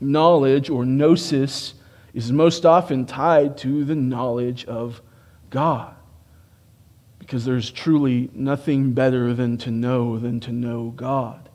knowledge 0.00 0.68
or 0.68 0.84
gnosis 0.84 1.74
is 2.12 2.30
most 2.30 2.66
often 2.66 3.06
tied 3.06 3.56
to 3.58 3.84
the 3.84 3.94
knowledge 3.94 4.66
of 4.66 5.00
God 5.50 5.94
because 7.32 7.46
there's 7.46 7.70
truly 7.70 8.28
nothing 8.34 8.92
better 8.92 9.32
than 9.32 9.56
to 9.56 9.70
know 9.70 10.18
than 10.18 10.38
to 10.38 10.52
know 10.52 10.92
God. 10.94 11.48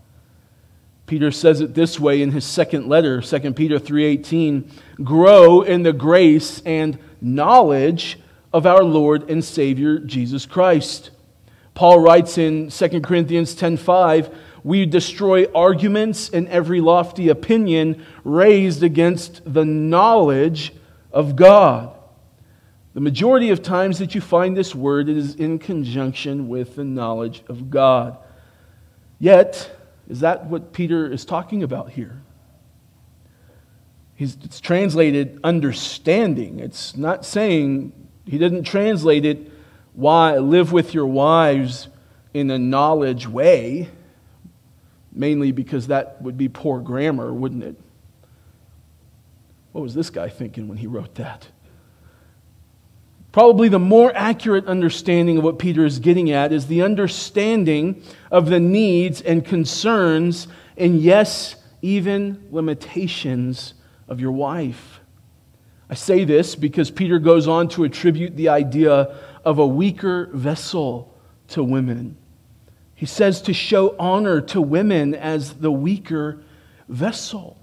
Peter 1.05 1.29
says 1.29 1.61
it 1.61 1.75
this 1.75 1.99
way 1.99 2.23
in 2.23 2.31
his 2.31 2.45
second 2.45 2.89
letter, 2.89 3.21
2 3.21 3.55
Peter 3.55 3.77
3:18, 3.77 4.63
"Grow 5.03 5.61
in 5.61 5.83
the 5.83 5.93
grace 5.93 6.63
and 6.65 6.97
knowledge 7.21 8.17
of 8.51 8.65
our 8.65 8.83
Lord 8.83 9.29
and 9.29 9.43
Savior 9.43 9.99
Jesus 9.99 10.47
Christ." 10.47 11.11
Paul 11.75 11.99
writes 11.99 12.39
in 12.39 12.71
2 12.71 13.03
Corinthians 13.03 13.53
10:5, 13.53 14.31
"We 14.63 14.87
destroy 14.87 15.45
arguments 15.53 16.27
and 16.27 16.47
every 16.47 16.81
lofty 16.81 17.29
opinion 17.29 17.97
raised 18.23 18.81
against 18.81 19.41
the 19.45 19.63
knowledge 19.63 20.73
of 21.13 21.35
God." 21.35 21.91
The 22.97 23.01
majority 23.01 23.51
of 23.51 23.61
times 23.61 23.99
that 23.99 24.15
you 24.15 24.21
find 24.21 24.57
this 24.57 24.73
word, 24.73 25.07
it 25.07 25.17
is 25.17 25.35
in 25.35 25.59
conjunction 25.59 26.49
with 26.49 26.77
the 26.77 26.83
knowledge 26.83 27.43
of 27.47 27.69
God. 27.69 28.17
Yet, 29.19 29.69
is 30.09 30.21
that 30.21 30.47
what 30.47 30.73
Peter 30.73 31.05
is 31.05 31.23
talking 31.23 31.61
about 31.61 31.91
here? 31.91 32.23
He's, 34.15 34.35
it's 34.43 34.59
translated 34.59 35.39
understanding. 35.43 36.59
It's 36.59 36.97
not 36.97 37.23
saying, 37.23 37.93
he 38.25 38.39
didn't 38.39 38.63
translate 38.63 39.25
it, 39.25 39.51
why, 39.93 40.39
live 40.39 40.71
with 40.71 40.95
your 40.95 41.05
wives 41.05 41.89
in 42.33 42.49
a 42.49 42.57
knowledge 42.57 43.27
way, 43.27 43.91
mainly 45.11 45.51
because 45.51 45.85
that 45.85 46.19
would 46.23 46.35
be 46.35 46.49
poor 46.49 46.79
grammar, 46.79 47.31
wouldn't 47.31 47.63
it? 47.63 47.75
What 49.71 49.83
was 49.83 49.93
this 49.93 50.09
guy 50.09 50.29
thinking 50.29 50.67
when 50.67 50.79
he 50.79 50.87
wrote 50.87 51.13
that? 51.13 51.49
Probably 53.37 53.69
the 53.69 53.77
more 53.77 54.11
accurate 54.15 54.65
understanding 54.65 55.37
of 55.37 55.43
what 55.43 55.59
Peter 55.59 55.85
is 55.85 55.99
getting 55.99 56.31
at 56.31 56.51
is 56.51 56.65
the 56.65 56.81
understanding 56.81 58.01
of 58.31 58.49
the 58.49 58.59
needs 58.59 59.21
and 59.21 59.45
concerns, 59.45 60.47
and 60.75 60.99
yes, 60.99 61.55
even 61.83 62.47
limitations 62.49 63.75
of 64.07 64.19
your 64.19 64.31
wife. 64.31 65.01
I 65.87 65.93
say 65.93 66.23
this 66.23 66.55
because 66.55 66.89
Peter 66.89 67.19
goes 67.19 67.47
on 67.47 67.67
to 67.69 67.83
attribute 67.83 68.35
the 68.35 68.49
idea 68.49 69.15
of 69.45 69.59
a 69.59 69.67
weaker 69.67 70.31
vessel 70.33 71.15
to 71.49 71.63
women. 71.63 72.17
He 72.95 73.05
says 73.05 73.43
to 73.43 73.53
show 73.53 73.95
honor 73.99 74.41
to 74.41 74.59
women 74.59 75.13
as 75.13 75.53
the 75.53 75.71
weaker 75.71 76.41
vessel. 76.89 77.55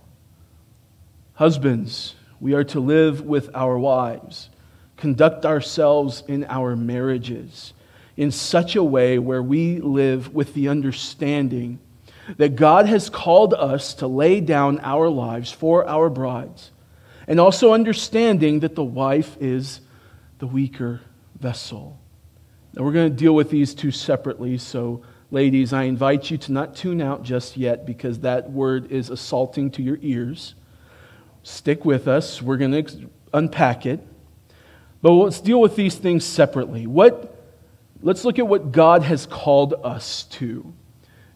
Husbands, 1.33 2.15
we 2.39 2.55
are 2.55 2.63
to 2.63 2.79
live 2.79 3.23
with 3.23 3.51
our 3.57 3.77
wives 3.77 4.51
conduct 4.97 5.45
ourselves 5.45 6.23
in 6.29 6.45
our 6.45 6.77
marriages 6.77 7.73
in 8.17 8.31
such 8.31 8.77
a 8.77 8.85
way 8.85 9.19
where 9.19 9.43
we 9.43 9.81
live 9.81 10.35
with 10.35 10.55
the 10.55 10.69
understanding 10.69 11.79
that 12.37 12.57
God 12.57 12.87
has 12.87 13.11
called 13.11 13.53
us 13.53 13.95
to 13.95 14.07
lay 14.07 14.41
down 14.41 14.81
our 14.81 15.09
lives 15.09 15.53
for 15.53 15.87
our 15.87 16.09
brides, 16.09 16.71
and 17.27 17.39
also 17.39 17.73
understanding 17.73 18.61
that 18.61 18.75
the 18.75 18.85
wife 18.85 19.37
is 19.41 19.81
the 20.39 20.47
weaker 20.47 21.01
vessel. 21.39 21.99
Now, 22.73 22.85
we're 22.85 22.93
going 22.93 23.11
to 23.11 23.17
deal 23.17 23.35
with 23.35 23.51
these 23.51 23.75
two 23.75 23.91
separately, 23.91 24.59
so 24.59 25.03
ladies, 25.31 25.73
I 25.73 25.85
invite 25.85 26.31
you 26.31 26.39
to 26.39 26.53
not 26.53 26.77
tune 26.77 27.01
out 27.01 27.23
just 27.23 27.57
yet 27.57 27.85
because 27.85 28.21
that 28.21 28.51
word 28.51 28.91
is 28.91 29.11
assaulting 29.11 29.71
to 29.73 29.83
your 29.83 29.99
ears. 30.01 30.55
Stick 31.43 31.85
with 31.85 32.09
us, 32.09 32.41
we're 32.41 32.57
going 32.57 32.85
to 32.85 33.11
unpack 33.33 33.85
it. 33.85 34.01
But 35.05 35.11
let's 35.11 35.39
deal 35.39 35.61
with 35.61 35.77
these 35.77 35.97
things 35.97 36.25
separately. 36.25 36.87
What, 36.87 37.37
let's 38.01 38.25
look 38.25 38.39
at 38.39 38.49
what 38.49 38.73
God 38.73 39.03
has 39.03 39.27
called 39.27 39.75
us 39.85 40.23
to. 40.31 40.73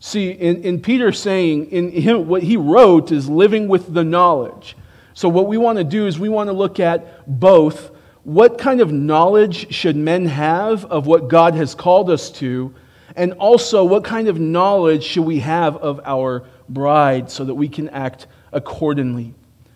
See, 0.01 0.31
in, 0.31 0.63
in 0.63 0.81
Peter 0.81 1.13
saying, 1.13 1.71
in 1.71 1.91
him, 1.91 2.29
what 2.29 2.43
he 2.43 2.57
wrote 2.57 3.13
is 3.13 3.29
living 3.29 3.69
with 3.69 3.93
the 3.93 4.05
knowledge. 4.05 4.75
So, 5.13 5.29
what 5.29 5.49
we 5.49 5.59
want 5.59 5.77
to 5.77 5.85
do 5.85 6.07
is 6.07 6.19
we 6.19 6.31
want 6.31 6.49
to 6.49 6.55
look 6.55 6.81
at 6.81 7.29
both 7.29 7.91
what 8.25 8.57
kind 8.57 8.81
of 8.81 8.91
knowledge 8.91 9.71
should 9.71 9.97
men 9.97 10.25
have 10.25 10.87
of 10.87 11.07
what 11.07 11.29
God 11.29 11.55
has 11.55 11.75
called 11.75 12.09
us 12.09 12.31
to, 12.31 12.75
and 13.17 13.35
also 13.35 13.85
what 13.85 14.03
kind 14.03 14.29
of 14.29 14.41
knowledge 14.41 15.05
should 15.05 15.27
we 15.27 15.41
have 15.41 15.77
of 15.77 16.01
our 16.07 16.47
bride 16.71 17.31
so 17.31 17.45
that 17.45 17.55
we 17.55 17.69
can 17.69 17.91
act 17.91 18.29
accordingly. 18.51 19.35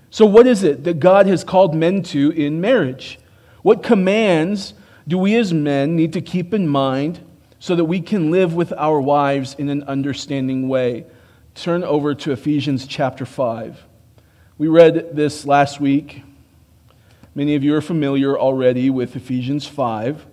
So, 0.08 0.24
what 0.24 0.46
is 0.46 0.62
it 0.62 0.84
that 0.84 0.98
God 0.98 1.26
has 1.26 1.44
called 1.44 1.74
men 1.74 2.02
to 2.04 2.30
in 2.30 2.58
marriage? 2.58 3.18
What 3.62 3.82
commands 3.82 4.74
do 5.06 5.18
we 5.18 5.36
as 5.36 5.52
men 5.52 5.96
need 5.96 6.12
to 6.14 6.20
keep 6.20 6.52
in 6.52 6.68
mind 6.68 7.20
so 7.58 7.76
that 7.76 7.84
we 7.84 8.00
can 8.00 8.30
live 8.30 8.54
with 8.54 8.72
our 8.72 9.00
wives 9.00 9.54
in 9.56 9.68
an 9.68 9.84
understanding 9.84 10.68
way? 10.68 11.06
Turn 11.54 11.84
over 11.84 12.14
to 12.14 12.32
Ephesians 12.32 12.86
chapter 12.86 13.24
5. 13.24 13.84
We 14.58 14.68
read 14.68 15.14
this 15.14 15.46
last 15.46 15.80
week. 15.80 16.22
Many 17.34 17.54
of 17.54 17.62
you 17.62 17.74
are 17.74 17.80
familiar 17.80 18.38
already 18.38 18.90
with 18.90 19.16
Ephesians 19.16 19.66
5. 19.66 20.26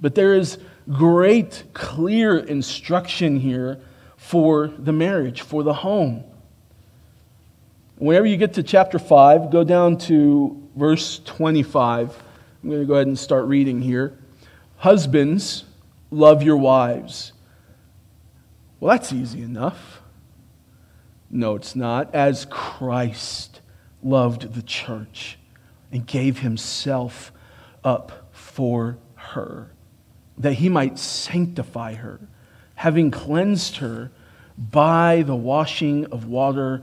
But 0.00 0.14
there 0.14 0.34
is 0.34 0.58
great, 0.90 1.64
clear 1.74 2.38
instruction 2.38 3.38
here 3.38 3.80
for 4.16 4.66
the 4.66 4.92
marriage, 4.92 5.42
for 5.42 5.62
the 5.62 5.74
home. 5.74 6.24
Whenever 8.02 8.26
you 8.26 8.36
get 8.36 8.54
to 8.54 8.64
chapter 8.64 8.98
5, 8.98 9.52
go 9.52 9.62
down 9.62 9.96
to 9.96 10.60
verse 10.74 11.20
25. 11.20 12.20
I'm 12.60 12.68
going 12.68 12.80
to 12.80 12.84
go 12.84 12.94
ahead 12.94 13.06
and 13.06 13.16
start 13.16 13.44
reading 13.44 13.80
here. 13.80 14.18
Husbands, 14.78 15.62
love 16.10 16.42
your 16.42 16.56
wives. 16.56 17.32
Well, 18.80 18.90
that's 18.90 19.12
easy 19.12 19.40
enough. 19.40 20.02
No, 21.30 21.54
it's 21.54 21.76
not. 21.76 22.12
As 22.12 22.44
Christ 22.46 23.60
loved 24.02 24.54
the 24.54 24.62
church 24.62 25.38
and 25.92 26.04
gave 26.04 26.40
himself 26.40 27.30
up 27.84 28.30
for 28.32 28.98
her, 29.14 29.70
that 30.38 30.54
he 30.54 30.68
might 30.68 30.98
sanctify 30.98 31.94
her, 31.94 32.18
having 32.74 33.12
cleansed 33.12 33.76
her 33.76 34.10
by 34.58 35.22
the 35.24 35.36
washing 35.36 36.06
of 36.06 36.26
water 36.26 36.82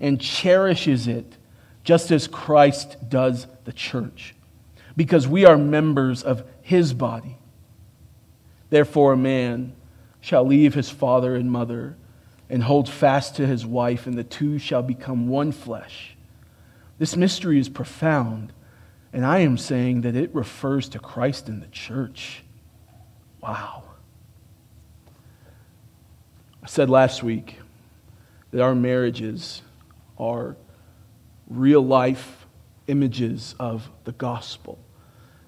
and 0.00 0.20
cherishes 0.20 1.06
it, 1.06 1.36
just 1.84 2.10
as 2.10 2.26
Christ 2.26 2.96
does 3.08 3.46
the 3.64 3.72
church, 3.72 4.34
because 4.96 5.26
we 5.26 5.44
are 5.44 5.56
members 5.56 6.22
of 6.22 6.44
his 6.62 6.92
body. 6.92 7.38
Therefore, 8.70 9.14
a 9.14 9.16
man 9.16 9.74
shall 10.20 10.44
leave 10.44 10.74
his 10.74 10.90
father 10.90 11.34
and 11.34 11.50
mother 11.50 11.96
and 12.50 12.62
hold 12.62 12.88
fast 12.88 13.36
to 13.36 13.46
his 13.46 13.64
wife, 13.64 14.06
and 14.06 14.16
the 14.16 14.24
two 14.24 14.58
shall 14.58 14.82
become 14.82 15.28
one 15.28 15.52
flesh. 15.52 16.16
This 16.98 17.16
mystery 17.16 17.58
is 17.58 17.68
profound, 17.68 18.52
and 19.12 19.24
I 19.24 19.38
am 19.40 19.56
saying 19.56 20.02
that 20.02 20.16
it 20.16 20.34
refers 20.34 20.88
to 20.90 20.98
Christ 20.98 21.48
and 21.48 21.62
the 21.62 21.68
church. 21.68 22.42
Wow. 23.40 23.84
I 26.62 26.66
said 26.66 26.90
last 26.90 27.22
week 27.22 27.58
that 28.50 28.60
our 28.60 28.74
marriages 28.74 29.62
are 30.18 30.56
real 31.48 31.82
life 31.82 32.46
images 32.86 33.54
of 33.58 33.88
the 34.04 34.12
gospel. 34.12 34.78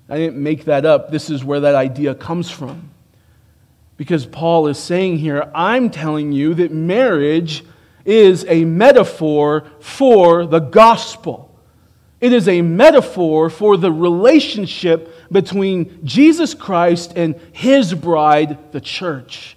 I 0.08 0.16
didn't 0.16 0.42
make 0.42 0.64
that 0.64 0.84
up. 0.84 1.10
This 1.10 1.30
is 1.30 1.44
where 1.44 1.60
that 1.60 1.74
idea 1.74 2.14
comes 2.14 2.50
from. 2.50 2.90
Because 3.96 4.26
Paul 4.26 4.66
is 4.66 4.78
saying 4.78 5.18
here, 5.18 5.50
I'm 5.54 5.90
telling 5.90 6.32
you 6.32 6.54
that 6.54 6.72
marriage 6.72 7.64
is 8.04 8.44
a 8.48 8.64
metaphor 8.64 9.64
for 9.78 10.46
the 10.46 10.58
gospel. 10.58 11.54
It 12.20 12.32
is 12.32 12.48
a 12.48 12.62
metaphor 12.62 13.48
for 13.50 13.76
the 13.76 13.92
relationship 13.92 15.30
between 15.30 16.04
Jesus 16.04 16.54
Christ 16.54 17.12
and 17.16 17.34
his 17.52 17.94
bride, 17.94 18.72
the 18.72 18.80
church. 18.80 19.56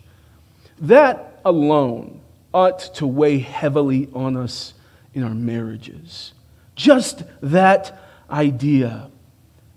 That 0.79 1.41
alone 1.43 2.21
ought 2.53 2.79
to 2.95 3.07
weigh 3.07 3.39
heavily 3.39 4.07
on 4.13 4.37
us 4.37 4.73
in 5.13 5.23
our 5.23 5.33
marriages. 5.33 6.33
Just 6.75 7.23
that 7.41 7.99
idea. 8.29 9.09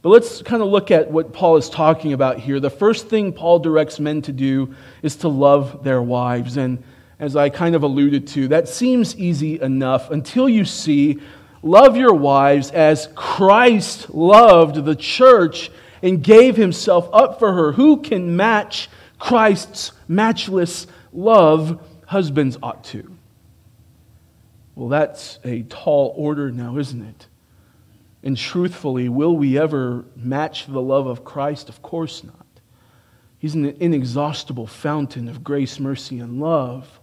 But 0.02 0.10
let's 0.10 0.40
kind 0.42 0.62
of 0.62 0.68
look 0.68 0.90
at 0.90 1.10
what 1.10 1.32
Paul 1.32 1.56
is 1.56 1.68
talking 1.68 2.12
about 2.12 2.38
here. 2.38 2.60
The 2.60 2.70
first 2.70 3.08
thing 3.08 3.32
Paul 3.32 3.58
directs 3.58 3.98
men 3.98 4.22
to 4.22 4.32
do 4.32 4.74
is 5.02 5.16
to 5.16 5.28
love 5.28 5.82
their 5.82 6.00
wives. 6.00 6.56
And 6.56 6.82
as 7.18 7.34
I 7.34 7.48
kind 7.48 7.74
of 7.74 7.82
alluded 7.82 8.26
to, 8.28 8.48
that 8.48 8.68
seems 8.68 9.16
easy 9.16 9.60
enough 9.60 10.10
until 10.10 10.48
you 10.48 10.64
see 10.64 11.20
love 11.62 11.96
your 11.96 12.14
wives 12.14 12.70
as 12.70 13.08
Christ 13.14 14.10
loved 14.10 14.84
the 14.84 14.94
church 14.94 15.70
and 16.02 16.22
gave 16.22 16.56
himself 16.56 17.08
up 17.12 17.38
for 17.38 17.52
her. 17.52 17.72
Who 17.72 18.00
can 18.02 18.36
match 18.36 18.88
Christ's 19.18 19.92
matchless 20.06 20.86
love? 21.12 21.80
Husbands 22.06 22.58
ought 22.62 22.84
to. 22.84 23.15
Well, 24.76 24.90
that's 24.90 25.38
a 25.42 25.62
tall 25.62 26.12
order 26.16 26.52
now, 26.52 26.76
isn't 26.76 27.02
it? 27.02 27.26
And 28.22 28.36
truthfully, 28.36 29.08
will 29.08 29.34
we 29.34 29.58
ever 29.58 30.04
match 30.14 30.66
the 30.66 30.82
love 30.82 31.06
of 31.06 31.24
Christ? 31.24 31.70
Of 31.70 31.80
course 31.80 32.22
not. 32.22 32.46
He's 33.38 33.54
an 33.54 33.64
inexhaustible 33.64 34.66
fountain 34.66 35.28
of 35.28 35.42
grace, 35.42 35.80
mercy, 35.80 36.20
and 36.20 36.40
love. 36.40 37.00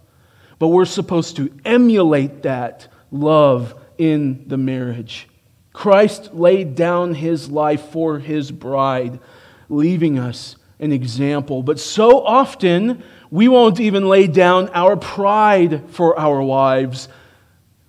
But 0.59 0.67
we're 0.67 0.85
supposed 0.85 1.35
to 1.37 1.51
emulate 1.65 2.43
that 2.43 2.87
love 3.11 3.73
in 3.97 4.47
the 4.47 4.57
marriage. 4.57 5.27
Christ 5.71 6.35
laid 6.35 6.75
down 6.75 7.15
his 7.15 7.49
life 7.49 7.81
for 7.89 8.19
his 8.19 8.51
bride, 8.51 9.19
leaving 9.67 10.19
us 10.19 10.57
an 10.79 10.91
example. 10.91 11.63
But 11.63 11.79
so 11.79 12.23
often, 12.23 13.01
we 13.31 13.47
won't 13.47 13.79
even 13.79 14.07
lay 14.07 14.27
down 14.27 14.69
our 14.75 14.95
pride 14.95 15.89
for 15.89 16.19
our 16.19 16.39
wives 16.39 17.07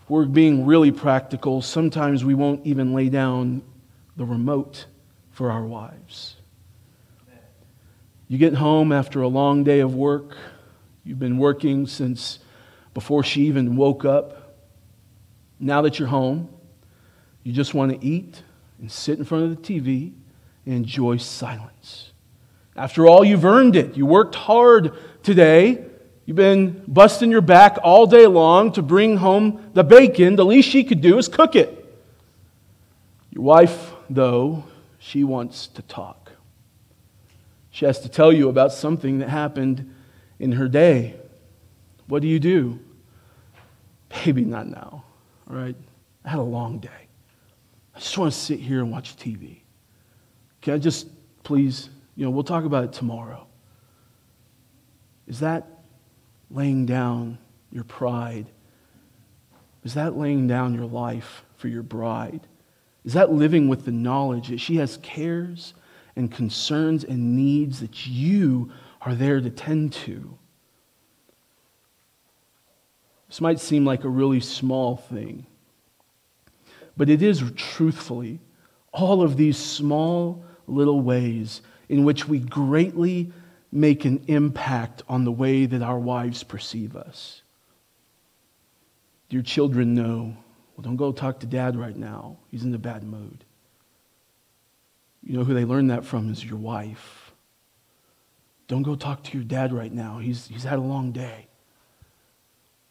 we're 0.08 0.26
being 0.26 0.66
really 0.66 0.92
practical, 0.92 1.62
sometimes 1.62 2.24
we 2.24 2.34
won't 2.34 2.66
even 2.66 2.92
lay 2.92 3.08
down 3.08 3.62
the 4.16 4.24
remote 4.24 4.86
for 5.30 5.50
our 5.50 5.64
wives. 5.64 6.36
You 8.28 8.38
get 8.38 8.54
home 8.54 8.92
after 8.92 9.22
a 9.22 9.28
long 9.28 9.64
day 9.64 9.80
of 9.80 9.94
work, 9.94 10.36
you've 11.04 11.18
been 11.18 11.38
working 11.38 11.86
since 11.86 12.38
before 12.92 13.22
she 13.22 13.42
even 13.42 13.76
woke 13.76 14.04
up. 14.04 14.56
Now 15.58 15.82
that 15.82 15.98
you're 15.98 16.08
home, 16.08 16.48
you 17.42 17.52
just 17.52 17.74
want 17.74 17.92
to 17.92 18.06
eat 18.06 18.42
and 18.80 18.90
sit 18.90 19.18
in 19.18 19.24
front 19.24 19.44
of 19.44 19.50
the 19.50 19.56
TV 19.56 20.12
and 20.66 20.74
enjoy 20.74 21.18
silence. 21.18 22.12
After 22.76 23.06
all, 23.06 23.24
you've 23.24 23.44
earned 23.44 23.76
it. 23.76 23.96
You 23.96 24.06
worked 24.06 24.34
hard 24.34 24.94
today 25.22 25.84
You've 26.26 26.36
been 26.36 26.82
busting 26.88 27.30
your 27.30 27.42
back 27.42 27.78
all 27.82 28.06
day 28.06 28.26
long 28.26 28.72
to 28.72 28.82
bring 28.82 29.18
home 29.18 29.70
the 29.74 29.84
bacon. 29.84 30.36
The 30.36 30.44
least 30.44 30.68
she 30.68 30.82
could 30.84 31.00
do 31.00 31.18
is 31.18 31.28
cook 31.28 31.54
it. 31.54 31.80
Your 33.30 33.44
wife, 33.44 33.92
though, 34.08 34.64
she 34.98 35.22
wants 35.22 35.66
to 35.68 35.82
talk. 35.82 36.32
She 37.70 37.84
has 37.84 38.00
to 38.00 38.08
tell 38.08 38.32
you 38.32 38.48
about 38.48 38.72
something 38.72 39.18
that 39.18 39.28
happened 39.28 39.94
in 40.38 40.52
her 40.52 40.68
day. 40.68 41.16
What 42.06 42.22
do 42.22 42.28
you 42.28 42.38
do? 42.40 42.78
Baby, 44.08 44.44
not 44.44 44.66
now. 44.68 45.04
All 45.50 45.56
right? 45.56 45.76
I 46.24 46.30
had 46.30 46.38
a 46.38 46.42
long 46.42 46.78
day. 46.78 46.88
I 47.94 47.98
just 47.98 48.16
want 48.16 48.32
to 48.32 48.38
sit 48.38 48.60
here 48.60 48.80
and 48.80 48.90
watch 48.90 49.16
TV. 49.16 49.58
Can 50.62 50.74
I 50.74 50.78
just, 50.78 51.08
please, 51.42 51.90
you 52.16 52.24
know, 52.24 52.30
we'll 52.30 52.44
talk 52.44 52.64
about 52.64 52.84
it 52.84 52.92
tomorrow. 52.92 53.46
Is 55.26 55.40
that 55.40 55.66
laying 56.54 56.86
down 56.86 57.38
your 57.70 57.84
pride? 57.84 58.46
Is 59.82 59.94
that 59.94 60.16
laying 60.16 60.46
down 60.46 60.74
your 60.74 60.86
life 60.86 61.44
for 61.56 61.68
your 61.68 61.82
bride? 61.82 62.46
Is 63.04 63.12
that 63.12 63.32
living 63.32 63.68
with 63.68 63.84
the 63.84 63.92
knowledge 63.92 64.48
that 64.48 64.60
she 64.60 64.76
has 64.76 64.96
cares 65.02 65.74
and 66.16 66.30
concerns 66.30 67.04
and 67.04 67.36
needs 67.36 67.80
that 67.80 68.06
you 68.06 68.72
are 69.02 69.14
there 69.14 69.40
to 69.40 69.50
tend 69.50 69.92
to? 69.92 70.38
This 73.28 73.40
might 73.40 73.60
seem 73.60 73.84
like 73.84 74.04
a 74.04 74.08
really 74.08 74.40
small 74.40 74.96
thing, 74.96 75.44
but 76.96 77.10
it 77.10 77.20
is 77.20 77.42
truthfully 77.56 78.38
all 78.92 79.22
of 79.22 79.36
these 79.36 79.58
small 79.58 80.44
little 80.68 81.00
ways 81.00 81.60
in 81.88 82.04
which 82.04 82.28
we 82.28 82.38
greatly 82.38 83.32
make 83.74 84.04
an 84.04 84.24
impact 84.28 85.02
on 85.08 85.24
the 85.24 85.32
way 85.32 85.66
that 85.66 85.82
our 85.82 85.98
wives 85.98 86.44
perceive 86.44 86.96
us. 86.96 87.42
Your 89.28 89.42
children 89.42 89.94
know 89.94 90.36
Well, 90.76 90.82
don't 90.82 90.96
go 90.96 91.12
talk 91.12 91.40
to 91.40 91.46
dad 91.46 91.76
right 91.76 91.96
now. 91.96 92.38
He's 92.50 92.64
in 92.64 92.74
a 92.74 92.78
bad 92.78 93.04
mood. 93.04 93.44
You 95.22 95.38
know 95.38 95.44
who 95.44 95.54
they 95.54 95.64
learned 95.64 95.90
that 95.90 96.04
from 96.04 96.30
is 96.30 96.44
your 96.44 96.58
wife. 96.58 97.32
Don't 98.66 98.82
go 98.82 98.94
talk 98.94 99.22
to 99.24 99.38
your 99.38 99.44
dad 99.44 99.72
right 99.72 99.92
now. 99.92 100.18
He's, 100.18 100.48
he's 100.48 100.64
had 100.64 100.78
a 100.78 100.82
long 100.82 101.12
day. 101.12 101.48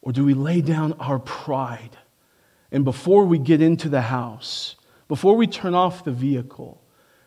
Or 0.02 0.12
do 0.12 0.24
we 0.24 0.34
lay 0.34 0.62
down 0.62 0.94
our 0.94 1.20
pride 1.20 1.98
and 2.72 2.84
before 2.84 3.26
we 3.26 3.38
get 3.38 3.62
into 3.62 3.88
the 3.88 4.02
house, 4.02 4.76
before 5.08 5.36
we 5.36 5.46
turn 5.46 5.76
off 5.76 6.04
the 6.04 6.12
vehicle, 6.12 6.82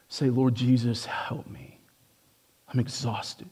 say, 0.09 0.29
Lord 0.29 0.55
Jesus, 0.57 1.07
help 1.07 1.47
me. 1.47 1.76
I'm 2.69 2.81
exhausted. 2.81 3.49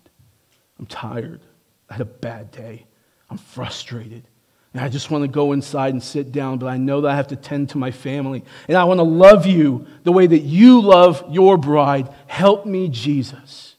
I'm 0.78 0.86
tired. 0.86 1.40
I 1.88 1.94
had 1.94 2.00
a 2.00 2.06
bad 2.06 2.50
day. 2.50 2.86
I'm 3.30 3.38
frustrated. 3.38 4.24
And 4.72 4.82
I 4.82 4.88
just 4.88 5.10
want 5.10 5.22
to 5.22 5.28
go 5.28 5.52
inside 5.52 5.94
and 5.94 6.02
sit 6.02 6.32
down, 6.32 6.58
but 6.58 6.66
I 6.66 6.76
know 6.76 7.02
that 7.02 7.12
I 7.12 7.16
have 7.16 7.28
to 7.28 7.36
tend 7.36 7.70
to 7.70 7.78
my 7.78 7.92
family. 7.92 8.42
And 8.66 8.76
I 8.76 8.84
want 8.84 8.98
to 8.98 9.04
love 9.04 9.46
you 9.46 9.86
the 10.02 10.10
way 10.10 10.26
that 10.26 10.40
you 10.40 10.80
love 10.80 11.24
your 11.30 11.56
bride. 11.56 12.12
Help 12.26 12.66
me, 12.66 12.88
Jesus. 12.88 13.76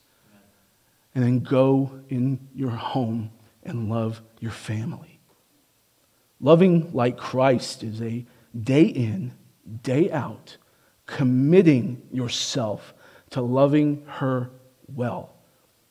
And 1.13 1.23
then 1.23 1.39
go 1.41 1.99
in 2.09 2.39
your 2.55 2.71
home 2.71 3.31
and 3.63 3.89
love 3.89 4.21
your 4.39 4.51
family. 4.51 5.19
Loving 6.39 6.93
like 6.93 7.17
Christ 7.17 7.83
is 7.83 8.01
a 8.01 8.25
day 8.57 8.83
in, 8.83 9.33
day 9.83 10.11
out, 10.11 10.57
committing 11.05 12.03
yourself 12.11 12.93
to 13.31 13.41
loving 13.41 14.03
her 14.05 14.49
well, 14.93 15.33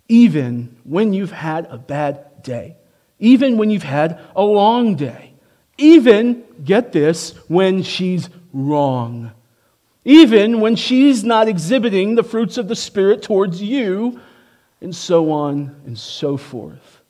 even 0.08 0.76
when 0.84 1.12
you've 1.12 1.32
had 1.32 1.66
a 1.66 1.78
bad 1.78 2.42
day, 2.42 2.76
even 3.18 3.56
when 3.56 3.70
you've 3.70 3.82
had 3.82 4.20
a 4.36 4.42
long 4.42 4.96
day, 4.96 5.32
even, 5.78 6.44
get 6.62 6.92
this, 6.92 7.30
when 7.48 7.82
she's 7.82 8.28
wrong, 8.52 9.32
even 10.04 10.60
when 10.60 10.76
she's 10.76 11.24
not 11.24 11.48
exhibiting 11.48 12.14
the 12.14 12.22
fruits 12.22 12.58
of 12.58 12.68
the 12.68 12.76
Spirit 12.76 13.22
towards 13.22 13.60
you, 13.62 14.20
and 14.80 14.94
so 14.94 15.32
on 15.32 15.74
and 15.86 15.98
so 15.98 16.36
forth. 16.36 17.00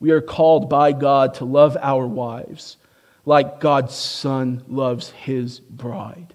We 0.00 0.10
are 0.10 0.20
called 0.20 0.68
by 0.68 0.92
God 0.92 1.34
to 1.34 1.44
love 1.44 1.76
our 1.80 2.06
wives 2.06 2.76
like 3.24 3.60
God's 3.60 3.94
Son 3.94 4.64
loves 4.68 5.10
his 5.10 5.60
bride. 5.60 6.34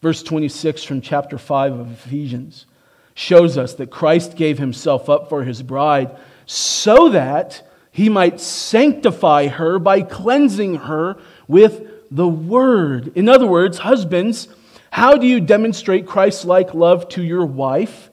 Verse 0.00 0.22
26 0.22 0.84
from 0.84 1.00
chapter 1.00 1.38
5 1.38 1.72
of 1.72 1.90
Ephesians 1.92 2.66
shows 3.14 3.58
us 3.58 3.74
that 3.74 3.90
Christ 3.90 4.36
gave 4.36 4.58
himself 4.58 5.08
up 5.08 5.28
for 5.28 5.44
his 5.44 5.62
bride 5.62 6.16
so 6.46 7.10
that 7.10 7.68
he 7.90 8.08
might 8.08 8.40
sanctify 8.40 9.48
her 9.48 9.78
by 9.78 10.02
cleansing 10.02 10.76
her 10.76 11.16
with 11.46 11.86
the 12.10 12.28
word. 12.28 13.12
In 13.14 13.28
other 13.28 13.46
words, 13.46 13.78
husbands, 13.78 14.48
how 14.90 15.16
do 15.16 15.26
you 15.26 15.40
demonstrate 15.40 16.06
Christ 16.06 16.44
like 16.44 16.74
love 16.74 17.08
to 17.10 17.22
your 17.22 17.44
wife? 17.44 18.10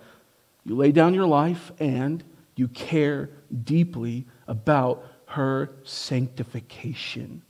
You 0.65 0.75
lay 0.75 0.91
down 0.91 1.13
your 1.13 1.25
life 1.25 1.71
and 1.79 2.23
you 2.55 2.67
care 2.67 3.29
deeply 3.63 4.25
about 4.47 5.05
her 5.27 5.71
sanctification. 5.83 7.41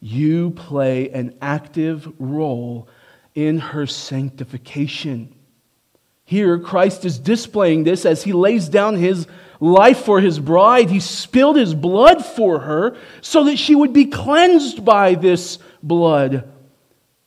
You 0.00 0.50
play 0.50 1.10
an 1.10 1.36
active 1.40 2.12
role 2.18 2.88
in 3.34 3.58
her 3.58 3.86
sanctification. 3.86 5.34
Here, 6.30 6.60
Christ 6.60 7.04
is 7.04 7.18
displaying 7.18 7.82
this 7.82 8.06
as 8.06 8.22
he 8.22 8.32
lays 8.32 8.68
down 8.68 8.94
his 8.94 9.26
life 9.58 10.04
for 10.04 10.20
his 10.20 10.38
bride. 10.38 10.88
He 10.88 11.00
spilled 11.00 11.56
his 11.56 11.74
blood 11.74 12.24
for 12.24 12.60
her 12.60 12.96
so 13.20 13.42
that 13.46 13.56
she 13.58 13.74
would 13.74 13.92
be 13.92 14.04
cleansed 14.04 14.84
by 14.84 15.16
this 15.16 15.58
blood. 15.82 16.48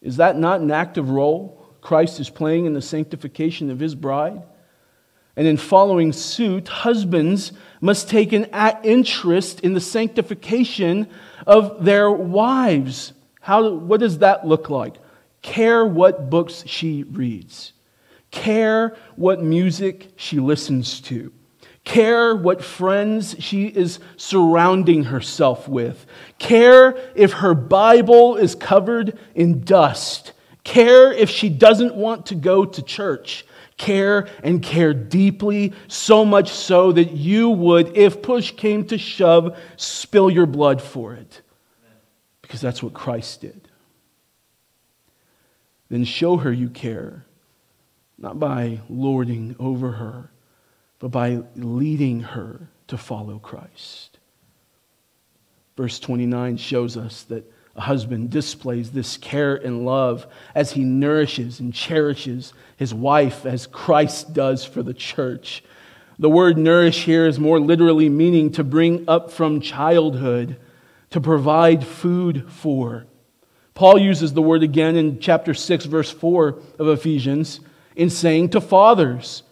Is 0.01 0.15
that 0.15 0.37
not 0.37 0.61
an 0.61 0.71
active 0.71 1.09
role 1.09 1.67
Christ 1.81 2.21
is 2.21 2.29
playing 2.29 2.65
in 2.65 2.71
the 2.71 2.81
sanctification 2.81 3.69
of 3.69 3.77
his 3.77 3.93
bride? 3.93 4.41
And 5.35 5.47
in 5.47 5.57
following 5.57 6.13
suit, 6.13 6.69
husbands 6.69 7.51
must 7.81 8.09
take 8.09 8.31
an 8.31 8.45
interest 8.85 9.59
in 9.59 9.73
the 9.73 9.81
sanctification 9.81 11.09
of 11.45 11.83
their 11.83 12.09
wives. 12.09 13.11
How, 13.41 13.69
what 13.69 13.99
does 13.99 14.19
that 14.19 14.47
look 14.47 14.69
like? 14.69 14.95
Care 15.41 15.85
what 15.85 16.29
books 16.29 16.63
she 16.67 17.03
reads, 17.03 17.73
care 18.33 18.97
what 19.15 19.41
music 19.41 20.11
she 20.17 20.39
listens 20.39 20.99
to, 20.99 21.31
care 21.85 22.35
what 22.35 22.63
friends 22.63 23.35
she 23.39 23.67
is 23.67 23.99
surrounding 24.17 25.05
herself 25.05 25.69
with, 25.69 26.05
care 26.39 26.97
if 27.15 27.31
her 27.33 27.53
Bible 27.53 28.35
is 28.35 28.55
covered 28.55 29.17
in 29.35 29.61
dust, 29.61 30.33
care 30.63 31.13
if 31.13 31.29
she 31.29 31.47
doesn't 31.47 31.95
want 31.95 32.25
to 32.25 32.35
go 32.35 32.65
to 32.65 32.81
church. 32.81 33.45
Care 33.75 34.27
and 34.43 34.61
care 34.61 34.93
deeply, 34.93 35.73
so 35.87 36.23
much 36.23 36.51
so 36.51 36.91
that 36.91 37.11
you 37.11 37.49
would, 37.49 37.97
if 37.97 38.21
push 38.21 38.51
came 38.51 38.85
to 38.85 38.99
shove, 38.99 39.57
spill 39.77 40.29
your 40.29 40.45
blood 40.45 40.79
for 40.79 41.15
it. 41.15 41.41
Because 42.43 42.61
that's 42.61 42.83
what 42.83 42.93
Christ 42.93 43.41
did. 43.41 43.67
Then 45.89 46.05
show 46.05 46.37
her 46.37 46.53
you 46.53 46.69
care, 46.69 47.25
not 48.23 48.39
by 48.39 48.79
lording 48.89 49.53
over 49.59 49.91
her, 49.91 50.31
but 50.99 51.09
by 51.09 51.41
leading 51.57 52.21
her 52.21 52.69
to 52.87 52.97
follow 52.97 53.37
Christ. 53.37 54.17
Verse 55.75 55.99
29 55.99 56.55
shows 56.55 56.95
us 56.95 57.23
that 57.23 57.51
a 57.75 57.81
husband 57.81 58.29
displays 58.29 58.91
this 58.91 59.17
care 59.17 59.55
and 59.57 59.85
love 59.85 60.25
as 60.55 60.71
he 60.71 60.85
nourishes 60.85 61.59
and 61.59 61.73
cherishes 61.73 62.53
his 62.77 62.93
wife 62.93 63.45
as 63.45 63.67
Christ 63.67 64.33
does 64.33 64.63
for 64.63 64.81
the 64.81 64.93
church. 64.93 65.61
The 66.17 66.29
word 66.29 66.57
nourish 66.57 67.03
here 67.03 67.27
is 67.27 67.39
more 67.39 67.59
literally 67.59 68.07
meaning 68.07 68.53
to 68.53 68.63
bring 68.63 69.03
up 69.09 69.31
from 69.31 69.59
childhood, 69.59 70.55
to 71.09 71.19
provide 71.19 71.85
food 71.85 72.49
for. 72.49 73.05
Paul 73.73 73.97
uses 73.99 74.31
the 74.31 74.41
word 74.41 74.63
again 74.63 74.95
in 74.95 75.19
chapter 75.19 75.53
6, 75.53 75.85
verse 75.85 76.09
4 76.09 76.59
of 76.79 76.87
Ephesians, 76.87 77.59
in 77.95 78.09
saying 78.09 78.49
to 78.49 78.61
fathers. 78.61 79.43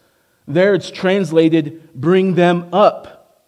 There 0.48 0.74
it's 0.74 0.92
translated, 0.92 1.94
bring 1.94 2.36
them 2.36 2.70
up 2.74 3.48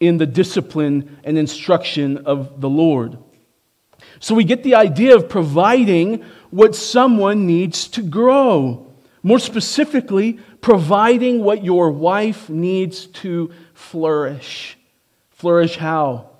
in 0.00 0.18
the 0.18 0.26
discipline 0.26 1.18
and 1.24 1.36
instruction 1.36 2.18
of 2.18 2.60
the 2.60 2.68
Lord. 2.68 3.18
So 4.20 4.34
we 4.34 4.44
get 4.44 4.62
the 4.62 4.74
idea 4.76 5.16
of 5.16 5.28
providing 5.28 6.24
what 6.50 6.74
someone 6.74 7.46
needs 7.46 7.88
to 7.88 8.02
grow. 8.02 8.92
More 9.22 9.38
specifically, 9.38 10.38
providing 10.60 11.42
what 11.42 11.64
your 11.64 11.90
wife 11.90 12.48
needs 12.48 13.06
to 13.06 13.50
flourish. 13.74 14.78
Flourish 15.30 15.76
how? 15.76 16.30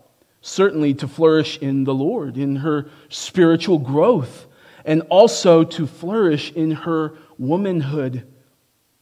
Certainly 0.40 0.94
to 0.94 1.08
flourish 1.08 1.58
in 1.58 1.84
the 1.84 1.94
Lord, 1.94 2.36
in 2.36 2.56
her 2.56 2.88
spiritual 3.08 3.78
growth, 3.78 4.46
and 4.84 5.02
also 5.10 5.64
to 5.64 5.86
flourish 5.86 6.52
in 6.52 6.70
her 6.70 7.14
womanhood. 7.38 8.26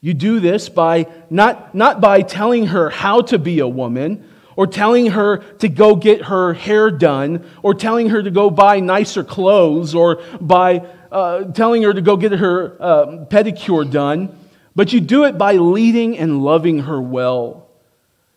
You 0.01 0.15
do 0.15 0.41
this 0.41 0.69
by 0.69 1.07
not, 1.31 1.75
not 1.75 2.01
by 2.01 2.23
telling 2.23 2.67
her 2.67 2.91
how 2.91 3.23
to 3.23 3.39
be 3.39 3.59
a 3.61 3.69
woman, 3.69 4.29
or 4.55 4.67
telling 4.67 5.09
her 5.09 5.39
to 5.39 5.69
go 5.69 5.97
get 5.97 6.23
her 6.23 6.55
hair 6.55 6.91
done, 6.91 7.45
or 7.63 7.75
telling 7.75 8.11
her 8.11 8.23
to 8.23 8.31
go 8.31 8.49
buy 8.51 8.81
nicer 8.81 9.25
clothes, 9.25 9.95
or 9.95 10.23
by 10.41 10.87
uh, 11.11 11.45
telling 11.53 11.83
her 11.83 11.93
to 11.93 12.01
go 12.01 12.17
get 12.17 12.33
her 12.33 12.77
uh, 12.81 13.07
pedicure 13.27 13.91
done, 13.91 14.37
but 14.75 14.93
you 14.93 15.01
do 15.01 15.25
it 15.25 15.39
by 15.39 15.55
leading 15.55 16.19
and 16.19 16.43
loving 16.43 16.81
her 16.81 17.01
well. 17.01 17.69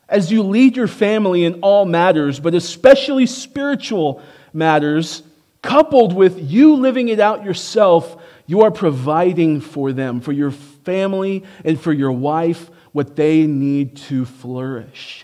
As 0.08 0.32
you 0.32 0.44
lead 0.44 0.78
your 0.78 0.88
family 0.88 1.44
in 1.44 1.62
all 1.62 1.86
matters, 1.86 2.40
but 2.40 2.56
especially 2.56 3.26
spiritual 3.26 4.22
matters, 4.54 5.24
coupled 5.62 6.14
with 6.14 6.40
you 6.40 6.76
living 6.76 7.10
it 7.10 7.20
out 7.20 7.44
yourself, 7.44 8.22
you 8.50 8.64
are 8.64 8.72
providing 8.72 9.62
for 9.62 9.94
them, 9.94 10.22
for 10.22 10.32
your 10.32 10.50
family, 10.50 11.44
and 11.64 11.80
for 11.80 11.94
your 11.94 12.12
wife 12.12 12.72
what 12.94 13.16
they 13.16 13.46
need 13.46 13.96
to 13.96 14.26
flourish 14.26 15.24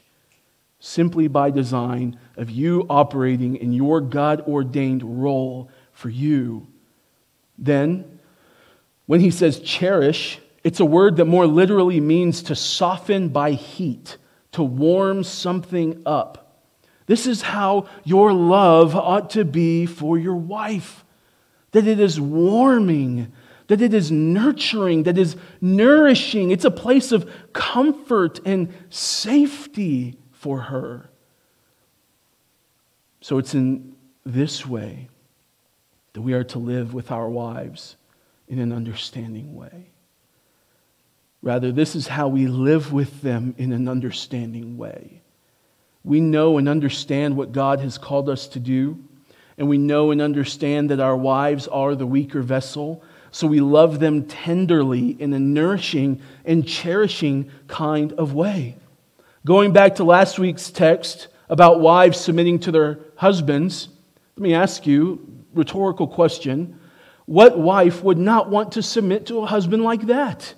simply 0.77 1.27
by 1.27 1.49
design 1.49 2.19
of 2.37 2.51
you 2.51 2.85
operating 2.87 3.55
in 3.55 3.73
your 3.73 3.99
God 3.99 4.41
ordained 4.41 5.01
role 5.23 5.71
for 5.91 6.09
you. 6.09 6.67
Then, 7.57 8.19
when 9.07 9.21
he 9.21 9.31
says 9.31 9.59
cherish, 9.59 10.37
it's 10.63 10.79
a 10.79 10.85
word 10.85 11.15
that 11.15 11.25
more 11.25 11.47
literally 11.47 11.99
means 11.99 12.43
to 12.43 12.55
soften 12.55 13.29
by 13.29 13.53
heat, 13.53 14.17
to 14.51 14.61
warm 14.61 15.23
something 15.23 16.03
up. 16.05 16.61
This 17.07 17.25
is 17.25 17.41
how 17.41 17.87
your 18.03 18.31
love 18.33 18.95
ought 18.95 19.31
to 19.31 19.43
be 19.43 19.87
for 19.87 20.15
your 20.15 20.35
wife 20.35 21.04
that 21.75 21.87
it 21.87 21.99
is 21.99 22.21
warming, 22.21 23.33
that 23.67 23.81
it 23.81 23.93
is 23.93 24.09
nurturing, 24.09 25.03
that 25.03 25.17
is 25.17 25.35
nourishing. 25.59 26.51
It's 26.51 26.63
a 26.63 26.71
place 26.71 27.11
of 27.11 27.29
comfort 27.51 28.39
and 28.45 28.73
safety 28.89 30.17
for 30.31 30.61
her. 30.61 31.09
So 33.19 33.39
it's 33.39 33.53
in 33.53 33.93
this 34.25 34.65
way 34.65 35.09
that 36.13 36.21
we 36.21 36.31
are 36.31 36.45
to 36.45 36.59
live 36.59 36.93
with 36.93 37.11
our 37.11 37.27
wives 37.27 37.97
in 38.47 38.59
an 38.59 38.71
understanding 38.71 39.53
way. 39.53 39.89
Rather, 41.41 41.73
this 41.73 41.93
is 41.93 42.07
how 42.07 42.29
we 42.29 42.47
live 42.47 42.93
with 42.93 43.21
them 43.21 43.53
in 43.57 43.73
an 43.73 43.89
understanding 43.89 44.77
way. 44.77 45.23
We 46.05 46.21
know 46.21 46.57
and 46.57 46.69
understand 46.69 47.35
what 47.35 47.51
God 47.51 47.81
has 47.81 47.97
called 47.97 48.29
us 48.29 48.47
to 48.47 48.61
do, 48.61 49.03
and 49.57 49.67
we 49.67 49.77
know 49.77 50.11
and 50.11 50.21
understand 50.21 50.89
that 50.89 50.99
our 50.99 51.15
wives 51.15 51.67
are 51.67 51.95
the 51.95 52.07
weaker 52.07 52.41
vessel, 52.41 53.03
so 53.31 53.47
we 53.47 53.59
love 53.59 53.99
them 53.99 54.25
tenderly 54.25 55.09
in 55.09 55.33
a 55.33 55.39
nourishing 55.39 56.21
and 56.45 56.67
cherishing 56.67 57.51
kind 57.67 58.13
of 58.13 58.33
way. 58.33 58.75
Going 59.45 59.73
back 59.73 59.95
to 59.95 60.03
last 60.03 60.39
week's 60.39 60.71
text 60.71 61.27
about 61.49 61.79
wives 61.79 62.19
submitting 62.19 62.59
to 62.59 62.71
their 62.71 62.99
husbands, 63.15 63.89
let 64.35 64.43
me 64.43 64.53
ask 64.53 64.85
you 64.87 65.43
rhetorical 65.53 66.07
question. 66.07 66.79
What 67.25 67.57
wife 67.57 68.03
would 68.03 68.17
not 68.17 68.49
want 68.49 68.73
to 68.73 68.83
submit 68.83 69.27
to 69.27 69.39
a 69.39 69.45
husband 69.45 69.83
like 69.83 70.07
that? 70.07 70.53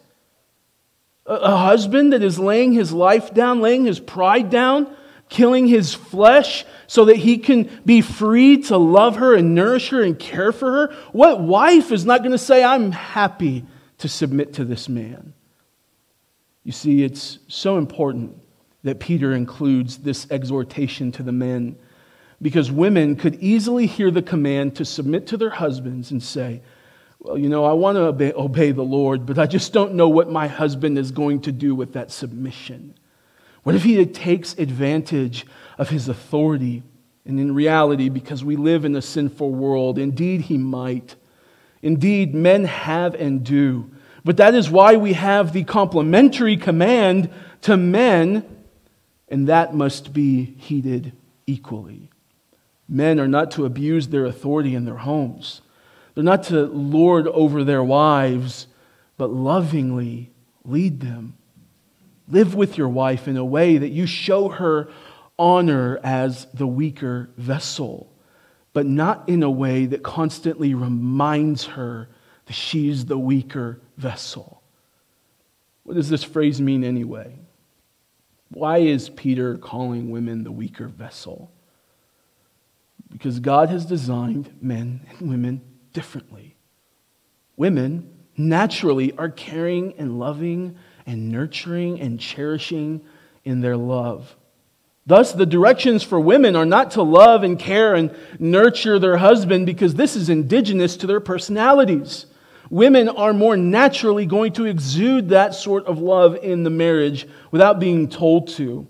A 1.26 1.58
husband 1.58 2.14
that 2.14 2.24
is 2.24 2.40
laying 2.40 2.72
his 2.72 2.92
life 2.94 3.34
down, 3.34 3.60
laying 3.60 3.86
his 3.86 4.00
pride 4.00 4.50
down, 4.50 4.96
killing 5.30 5.68
his 5.68 5.94
flesh 5.94 6.66
so 6.88 7.06
that 7.06 7.18
he 7.18 7.38
can 7.38 7.70
be 7.86 8.02
free 8.02 8.62
to 8.64 8.78
love 8.78 9.18
her 9.18 9.36
and 9.36 9.54
nourish 9.54 9.90
her 9.90 10.02
and 10.02 10.18
care 10.18 10.52
for 10.52 10.72
her? 10.72 10.96
What 11.12 11.42
wife 11.42 11.92
is 11.92 12.06
not 12.06 12.20
going 12.20 12.32
to 12.32 12.38
say, 12.38 12.64
I'm 12.64 12.92
happy 12.92 13.66
to 14.00 14.08
submit 14.08 14.54
to 14.54 14.66
this 14.66 14.88
man? 14.88 15.34
You 16.64 16.72
see, 16.72 17.04
it's 17.04 17.40
so 17.48 17.78
important 17.78 18.38
that 18.84 19.00
Peter 19.00 19.34
includes 19.34 19.98
this 19.98 20.28
exhortation 20.30 21.12
to 21.14 21.24
the 21.24 21.32
men 21.32 21.78
because 22.42 22.72
women 22.72 23.16
could 23.16 23.36
easily 23.36 23.88
hear 23.88 24.12
the 24.12 24.22
command 24.22 24.76
to 24.76 24.86
submit 24.86 25.28
to 25.28 25.38
their 25.38 25.50
husbands 25.50 26.12
and 26.12 26.22
say, 26.22 26.62
Well, 27.20 27.38
you 27.38 27.50
know, 27.50 27.66
I 27.66 27.74
want 27.74 27.96
to 27.96 28.04
obey, 28.04 28.34
obey, 28.34 28.72
the 28.72 28.84
Lord, 28.84 29.26
but 29.26 29.40
I 29.40 29.48
just 29.48 29.74
don't 29.74 29.94
know 29.94 30.10
what 30.10 30.30
my 30.30 30.48
husband 30.48 30.98
is 30.98 31.12
going 31.12 31.42
to 31.42 31.52
do 31.52 31.74
with 31.74 31.94
that 31.94 32.12
submission. 32.12 32.97
What 33.68 33.76
if 33.76 33.84
he 33.84 34.06
takes 34.06 34.54
advantage 34.54 35.46
of 35.78 35.90
his 35.90 36.08
authority? 36.08 36.84
And 37.26 37.38
in 37.38 37.54
reality, 37.54 38.08
because 38.08 38.42
we 38.42 38.56
live 38.56 38.86
in 38.86 38.96
a 38.96 39.02
sinful 39.02 39.52
world, 39.52 40.00
indeed 40.00 40.40
he 40.40 40.58
might. 40.58 41.18
Indeed, 41.82 42.34
men 42.34 42.64
have 42.64 43.14
and 43.14 43.44
do. 43.44 43.92
But 44.24 44.38
that 44.38 44.56
is 44.56 44.70
why 44.70 44.96
we 44.96 45.12
have 45.12 45.52
the 45.52 45.66
complementary 45.66 46.56
command 46.56 47.30
to 47.64 47.76
men, 47.76 48.46
and 49.28 49.50
that 49.50 49.76
must 49.76 50.14
be 50.14 50.46
heeded 50.46 51.12
equally. 51.46 52.10
Men 52.88 53.20
are 53.20 53.28
not 53.28 53.52
to 53.52 53.66
abuse 53.66 54.08
their 54.08 54.24
authority 54.24 54.76
in 54.76 54.86
their 54.86 54.96
homes. 54.96 55.60
They're 56.16 56.24
not 56.24 56.44
to 56.44 56.68
lord 56.68 57.28
over 57.28 57.66
their 57.66 57.84
wives, 57.84 58.68
but 59.18 59.30
lovingly 59.30 60.32
lead 60.64 61.02
them. 61.02 61.34
Live 62.28 62.56
with 62.56 62.78
your 62.78 62.90
wife 62.90 63.28
in 63.28 63.38
a 63.38 63.46
way 63.46 63.78
that 63.78 63.90
you 63.90 64.06
show 64.06 64.50
her 64.50 64.90
honor 65.40 66.00
as 66.04 66.46
the 66.54 66.68
weaker 66.68 67.30
vessel, 67.38 68.12
but 68.74 68.86
not 68.86 69.30
in 69.30 69.44
a 69.44 69.52
way 69.52 69.86
that 69.86 70.04
constantly 70.04 70.74
reminds 70.74 71.66
her 71.66 72.10
that 72.46 72.54
she's 72.54 73.06
the 73.06 73.18
weaker 73.18 73.80
vessel. 73.98 74.62
What 75.84 75.96
does 75.96 76.10
this 76.10 76.24
phrase 76.24 76.60
mean 76.60 76.84
anyway? 76.84 77.40
Why 78.50 78.80
is 78.80 79.10
Peter 79.10 79.58
calling 79.58 80.10
women 80.10 80.44
the 80.44 80.52
weaker 80.52 80.88
vessel? 80.88 81.52
Because 83.10 83.40
God 83.40 83.70
has 83.70 83.86
designed 83.86 84.58
men 84.62 85.02
and 85.10 85.30
women 85.30 85.62
differently. 85.94 86.56
Women 87.56 88.14
naturally 88.36 89.14
are 89.18 89.30
caring 89.30 89.94
and 89.98 90.20
loving 90.20 90.78
and 91.08 91.32
nurturing 91.32 92.00
and 92.00 92.20
cherishing 92.20 93.02
in 93.44 93.62
their 93.62 93.78
love. 93.78 94.36
Thus, 95.08 95.32
the 95.32 95.46
directions 95.46 96.04
for 96.04 96.20
women 96.20 96.58
are 96.58 96.66
not 96.66 96.92
to 96.92 97.02
love 97.02 97.44
and 97.44 97.58
care 97.58 97.96
and 97.96 98.14
nurture 98.40 99.00
their 99.00 99.18
husband 99.18 99.66
because 99.66 99.96
this 99.96 100.18
is 100.18 100.28
indigenous 100.28 100.98
to 100.98 101.08
their 101.08 101.22
personalities. 101.22 102.26
Women 102.70 103.08
are 103.08 103.32
more 103.32 103.56
naturally 103.56 104.26
going 104.26 104.52
to 104.54 104.66
exude 104.66 105.30
that 105.30 105.56
sort 105.56 105.86
of 105.86 106.00
love 106.00 106.36
in 106.36 106.64
the 106.64 106.70
marriage 106.70 107.26
without 107.52 107.80
being 107.80 108.10
told 108.10 108.50
to. 108.50 108.86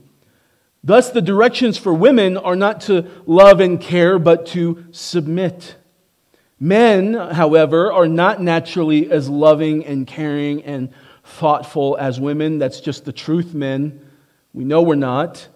Thus, 0.84 1.12
the 1.12 1.22
directions 1.22 1.78
for 1.78 1.94
women 1.94 2.36
are 2.36 2.56
not 2.56 2.82
to 2.82 3.06
love 3.28 3.60
and 3.60 3.80
care, 3.80 4.18
but 4.18 4.48
to 4.48 4.86
submit. 4.92 5.76
Men, 6.60 7.14
however, 7.14 7.92
are 7.92 8.08
not 8.08 8.42
naturally 8.42 9.12
as 9.12 9.30
loving 9.30 9.86
and 9.86 10.08
caring 10.08 10.64
and 10.64 10.92
thoughtful 11.28 11.98
as 12.00 12.20
women. 12.20 12.58
That's 12.58 12.80
just 12.80 13.06
the 13.06 13.12
truth, 13.12 13.54
men. 13.54 14.02
We 14.54 14.64
know 14.64 14.82
we're 14.82 14.96
not. 14.96 15.48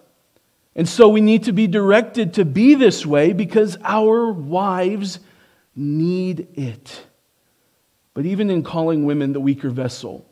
And 0.75 0.87
so 0.87 1.09
we 1.09 1.21
need 1.21 1.45
to 1.45 1.53
be 1.53 1.67
directed 1.67 2.35
to 2.35 2.45
be 2.45 2.75
this 2.75 3.05
way 3.05 3.33
because 3.33 3.77
our 3.83 4.31
wives 4.31 5.19
need 5.75 6.47
it. 6.57 7.05
But 8.13 8.25
even 8.25 8.49
in 8.49 8.63
calling 8.63 9.05
women 9.05 9.33
the 9.33 9.39
weaker 9.39 9.69
vessel, 9.69 10.25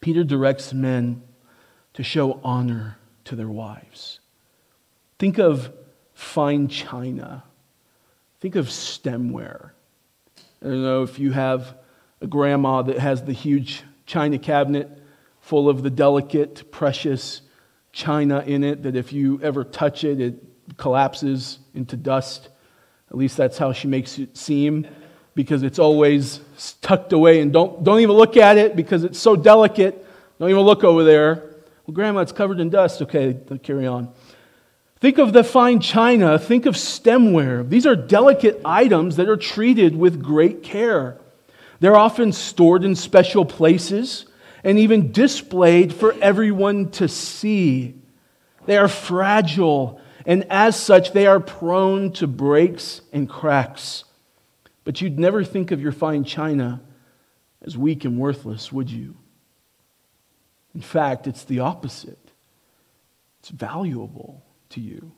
Peter 0.00 0.24
directs 0.24 0.72
men 0.72 1.22
to 1.94 2.02
show 2.02 2.40
honor 2.42 2.98
to 3.24 3.36
their 3.36 3.48
wives. 3.48 4.20
Think 5.18 5.38
of 5.38 5.72
fine 6.14 6.68
china. 6.68 7.44
Think 8.40 8.56
of 8.56 8.66
stemware. 8.66 9.70
I 10.62 10.66
don't 10.66 10.82
know 10.82 11.02
if 11.02 11.18
you 11.18 11.32
have 11.32 11.76
a 12.20 12.26
grandma 12.26 12.82
that 12.82 12.98
has 12.98 13.22
the 13.24 13.32
huge 13.32 13.84
china 14.10 14.40
cabinet 14.40 14.90
full 15.40 15.68
of 15.68 15.84
the 15.84 15.90
delicate, 15.90 16.68
precious 16.72 17.42
china 17.92 18.42
in 18.44 18.64
it 18.64 18.82
that 18.82 18.96
if 18.96 19.12
you 19.12 19.40
ever 19.40 19.62
touch 19.62 20.02
it, 20.02 20.20
it 20.20 20.34
collapses 20.76 21.60
into 21.74 21.96
dust. 21.96 22.48
At 23.08 23.16
least 23.16 23.36
that's 23.36 23.56
how 23.56 23.72
she 23.72 23.86
makes 23.86 24.18
it 24.18 24.36
seem 24.36 24.84
because 25.36 25.62
it's 25.62 25.78
always 25.78 26.40
tucked 26.82 27.12
away 27.12 27.40
and 27.40 27.52
don't, 27.52 27.84
don't 27.84 28.00
even 28.00 28.16
look 28.16 28.36
at 28.36 28.58
it 28.58 28.74
because 28.74 29.04
it's 29.04 29.18
so 29.18 29.36
delicate. 29.36 30.04
Don't 30.40 30.50
even 30.50 30.62
look 30.62 30.82
over 30.82 31.04
there. 31.04 31.36
Well, 31.86 31.94
Grandma, 31.94 32.20
it's 32.20 32.32
covered 32.32 32.58
in 32.58 32.68
dust. 32.68 33.00
Okay, 33.02 33.38
carry 33.62 33.86
on. 33.86 34.12
Think 34.98 35.18
of 35.18 35.32
the 35.32 35.44
fine 35.44 35.78
china. 35.78 36.36
Think 36.36 36.66
of 36.66 36.74
stemware. 36.74 37.66
These 37.68 37.86
are 37.86 37.94
delicate 37.94 38.60
items 38.64 39.16
that 39.16 39.28
are 39.28 39.36
treated 39.36 39.94
with 39.94 40.20
great 40.20 40.64
care. 40.64 41.19
They're 41.80 41.96
often 41.96 42.32
stored 42.32 42.84
in 42.84 42.94
special 42.94 43.44
places 43.44 44.26
and 44.62 44.78
even 44.78 45.12
displayed 45.12 45.92
for 45.92 46.14
everyone 46.20 46.90
to 46.92 47.08
see. 47.08 47.94
They 48.66 48.76
are 48.76 48.88
fragile, 48.88 50.00
and 50.26 50.46
as 50.50 50.76
such, 50.78 51.12
they 51.12 51.26
are 51.26 51.40
prone 51.40 52.12
to 52.12 52.26
breaks 52.26 53.00
and 53.12 53.28
cracks. 53.28 54.04
But 54.84 55.00
you'd 55.00 55.18
never 55.18 55.42
think 55.42 55.70
of 55.70 55.80
your 55.80 55.92
fine 55.92 56.24
china 56.24 56.82
as 57.62 57.76
weak 57.76 58.04
and 58.04 58.18
worthless, 58.18 58.70
would 58.70 58.90
you? 58.90 59.16
In 60.74 60.82
fact, 60.82 61.26
it's 61.26 61.44
the 61.44 61.60
opposite. 61.60 62.30
It's 63.40 63.48
valuable 63.48 64.44
to 64.70 64.80
you. 64.80 65.12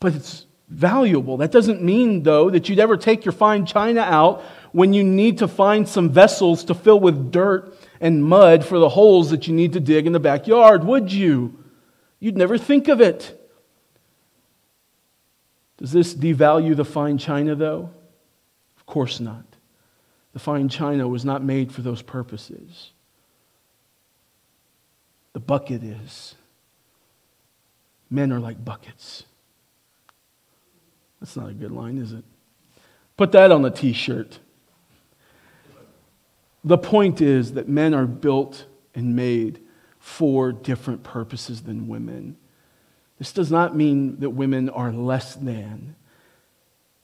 But 0.00 0.14
it's 0.14 0.46
valuable. 0.68 1.36
That 1.36 1.52
doesn't 1.52 1.82
mean, 1.82 2.24
though, 2.24 2.50
that 2.50 2.68
you'd 2.68 2.80
ever 2.80 2.96
take 2.96 3.24
your 3.24 3.32
fine 3.32 3.66
china 3.66 4.00
out 4.00 4.42
when 4.72 4.92
you 4.92 5.04
need 5.04 5.38
to 5.38 5.48
find 5.48 5.88
some 5.88 6.10
vessels 6.10 6.64
to 6.64 6.74
fill 6.74 6.98
with 6.98 7.30
dirt 7.30 7.76
and 8.00 8.24
mud 8.24 8.64
for 8.64 8.78
the 8.78 8.88
holes 8.88 9.30
that 9.30 9.46
you 9.46 9.54
need 9.54 9.74
to 9.74 9.80
dig 9.80 10.06
in 10.06 10.12
the 10.12 10.20
backyard, 10.20 10.84
would 10.84 11.12
you? 11.12 11.58
You'd 12.18 12.36
never 12.36 12.58
think 12.58 12.88
of 12.88 13.00
it. 13.00 13.38
Does 15.76 15.92
this 15.92 16.14
devalue 16.14 16.76
the 16.76 16.84
fine 16.84 17.18
china, 17.18 17.54
though? 17.54 17.90
Of 18.76 18.86
course 18.86 19.20
not. 19.20 19.44
The 20.32 20.38
fine 20.38 20.68
china 20.68 21.06
was 21.06 21.24
not 21.24 21.42
made 21.42 21.72
for 21.72 21.82
those 21.82 22.02
purposes. 22.02 22.92
The 25.32 25.40
bucket 25.40 25.82
is. 25.82 26.34
Men 28.08 28.32
are 28.32 28.40
like 28.40 28.64
buckets. 28.64 29.24
That's 31.20 31.36
not 31.36 31.50
a 31.50 31.54
good 31.54 31.72
line, 31.72 31.98
is 31.98 32.12
it? 32.12 32.24
Put 33.16 33.32
that 33.32 33.50
on 33.50 33.62
the 33.62 33.70
t 33.70 33.92
shirt. 33.92 34.38
The 36.64 36.78
point 36.78 37.20
is 37.20 37.54
that 37.54 37.68
men 37.68 37.94
are 37.94 38.06
built 38.06 38.66
and 38.94 39.16
made 39.16 39.60
for 39.98 40.52
different 40.52 41.02
purposes 41.02 41.62
than 41.62 41.88
women. 41.88 42.36
This 43.18 43.32
does 43.32 43.50
not 43.50 43.76
mean 43.76 44.18
that 44.20 44.30
women 44.30 44.68
are 44.68 44.92
less 44.92 45.34
than. 45.34 45.96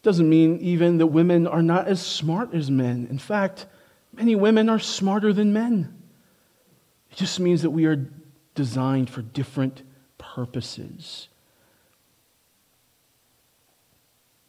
It 0.00 0.02
doesn't 0.02 0.28
mean 0.28 0.58
even 0.58 0.98
that 0.98 1.06
women 1.06 1.46
are 1.46 1.62
not 1.62 1.86
as 1.88 2.04
smart 2.04 2.54
as 2.54 2.70
men. 2.70 3.06
In 3.10 3.18
fact, 3.18 3.66
many 4.12 4.34
women 4.36 4.68
are 4.68 4.78
smarter 4.78 5.32
than 5.32 5.52
men. 5.52 5.96
It 7.10 7.16
just 7.16 7.40
means 7.40 7.62
that 7.62 7.70
we 7.70 7.86
are 7.86 8.08
designed 8.54 9.10
for 9.10 9.22
different 9.22 9.82
purposes. 10.18 11.28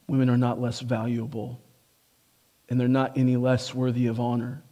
Women 0.08 0.30
are 0.30 0.38
not 0.38 0.60
less 0.60 0.80
valuable 0.80 1.62
and 2.68 2.80
they're 2.80 2.88
not 2.88 3.18
any 3.18 3.38
less 3.38 3.74
worthy 3.74 4.08
of 4.08 4.20
honor. 4.20 4.64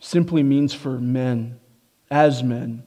Simply 0.00 0.42
means 0.42 0.72
for 0.72 0.98
men, 0.98 1.58
as 2.10 2.42
men, 2.42 2.84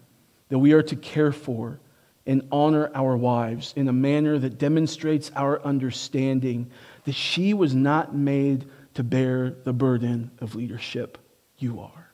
that 0.50 0.60
we 0.60 0.74
are 0.74 0.84
to 0.84 0.96
care 0.96 1.32
for 1.32 1.80
and 2.26 2.48
honor 2.52 2.92
our 2.94 3.18
wives 3.18 3.74
in 3.76 3.88
a 3.88 3.94
manner 3.94 4.38
that 4.38 4.58
demonstrates 4.58 5.32
our 5.36 5.62
understanding 5.64 6.70
that 7.06 7.16
she 7.16 7.54
was 7.54 7.74
not 7.74 8.16
made 8.16 8.70
to 8.94 9.04
bear 9.04 9.50
the 9.50 9.74
burden 9.74 10.32
of 10.40 10.56
leadership. 10.56 11.18
You 11.58 11.80
are. 11.80 12.12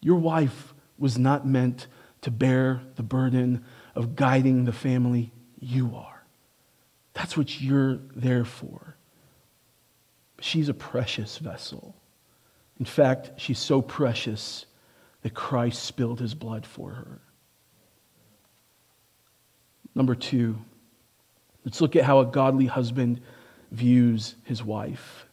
Your 0.00 0.16
wife 0.16 0.74
was 0.98 1.18
not 1.18 1.46
meant 1.46 1.86
to 2.22 2.30
bear 2.30 2.82
the 2.96 3.02
burden 3.02 3.64
of 3.94 4.16
guiding 4.16 4.64
the 4.64 4.72
family. 4.72 5.32
You 5.58 5.94
are. 5.96 6.24
That's 7.14 7.36
what 7.36 7.60
you're 7.60 7.98
there 8.14 8.44
for. 8.44 8.96
She's 10.40 10.68
a 10.68 10.74
precious 10.74 11.38
vessel. 11.38 11.94
In 12.78 12.84
fact, 12.84 13.32
she's 13.36 13.58
so 13.58 13.80
precious 13.80 14.66
that 15.22 15.34
Christ 15.34 15.82
spilled 15.82 16.20
his 16.20 16.34
blood 16.34 16.66
for 16.66 16.90
her. 16.90 17.20
Number 19.94 20.14
two, 20.14 20.58
let's 21.64 21.80
look 21.80 21.96
at 21.96 22.04
how 22.04 22.20
a 22.20 22.26
godly 22.26 22.66
husband 22.66 23.20
views 23.70 24.34
his 24.44 24.62
wife. 24.62 25.26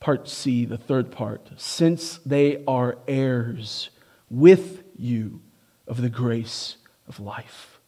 Part 0.00 0.28
C, 0.28 0.66
the 0.66 0.76
third 0.76 1.10
part. 1.10 1.48
Since 1.56 2.18
they 2.18 2.62
are 2.66 2.98
heirs 3.08 3.88
with 4.28 4.84
you 4.98 5.40
of 5.86 6.02
the 6.02 6.10
grace 6.10 6.76
of 7.08 7.20
life. 7.20 7.80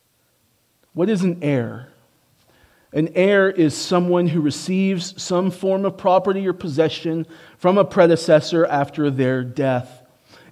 What 0.95 1.11
is 1.11 1.23
an 1.23 1.41
heir? 1.43 1.93
An 2.93 3.09
heir 3.15 3.51
is 3.51 3.77
someone 3.77 4.29
who 4.29 4.41
receives 4.41 5.21
some 5.21 5.51
form 5.51 5.85
of 5.85 5.97
property 5.97 6.47
or 6.47 6.53
possession 6.53 7.27
from 7.59 7.79
a 7.79 7.85
predecessor 7.85 8.65
after 8.65 9.11
their 9.11 9.43
death. 9.43 10.03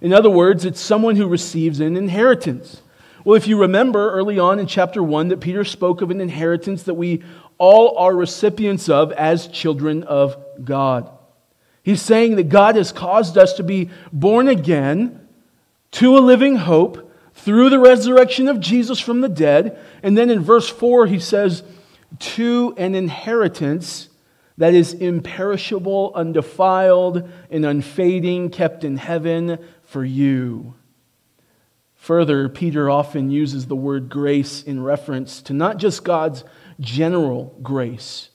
In 0.01 0.13
other 0.13 0.29
words, 0.29 0.65
it's 0.65 0.81
someone 0.81 1.15
who 1.15 1.27
receives 1.27 1.79
an 1.79 1.95
inheritance. 1.95 2.81
Well, 3.23 3.35
if 3.35 3.47
you 3.47 3.59
remember 3.59 4.11
early 4.11 4.37
on 4.37 4.59
in 4.59 4.67
chapter 4.67 5.01
1 5.01 5.29
that 5.29 5.39
Peter 5.39 5.63
spoke 5.63 6.01
of 6.01 6.11
an 6.11 6.21
inheritance 6.21 6.83
that 6.83 6.93
we 6.93 7.23
all 7.57 7.97
are 7.97 8.15
recipients 8.15 8.89
of 8.89 9.11
as 9.13 9.47
children 9.47 10.03
of 10.03 10.35
God. 10.63 11.09
He's 11.81 12.01
saying 12.01 12.35
that 12.35 12.49
God 12.49 12.75
has 12.75 12.91
caused 12.91 13.37
us 13.37 13.53
to 13.53 13.63
be 13.63 13.89
born 14.11 14.47
again 14.47 15.27
to 15.91 16.17
a 16.17 16.19
living 16.19 16.57
hope 16.57 17.13
through 17.33 17.69
the 17.69 17.79
resurrection 17.79 18.47
of 18.47 18.59
Jesus 18.59 18.99
from 18.99 19.21
the 19.21 19.29
dead. 19.29 19.79
And 20.03 20.17
then 20.17 20.29
in 20.29 20.41
verse 20.41 20.67
4, 20.67 21.07
he 21.07 21.19
says, 21.19 21.63
to 22.19 22.73
an 22.77 22.95
inheritance 22.95 24.09
that 24.57 24.73
is 24.73 24.93
imperishable, 24.93 26.11
undefiled, 26.15 27.29
and 27.49 27.65
unfading, 27.65 28.49
kept 28.49 28.83
in 28.83 28.97
heaven 28.97 29.59
for 29.83 30.03
you. 30.03 30.73
Further, 31.95 32.47
Peter 32.47 32.89
often 32.89 33.31
uses 33.31 33.65
the 33.65 33.75
word 33.75 34.09
grace 34.09 34.63
in 34.63 34.81
reference 34.83 35.41
to 35.41 35.53
not 35.53 35.77
just 35.77 36.03
God's 36.03 36.43
general 36.79 37.57
grace, 37.63 38.29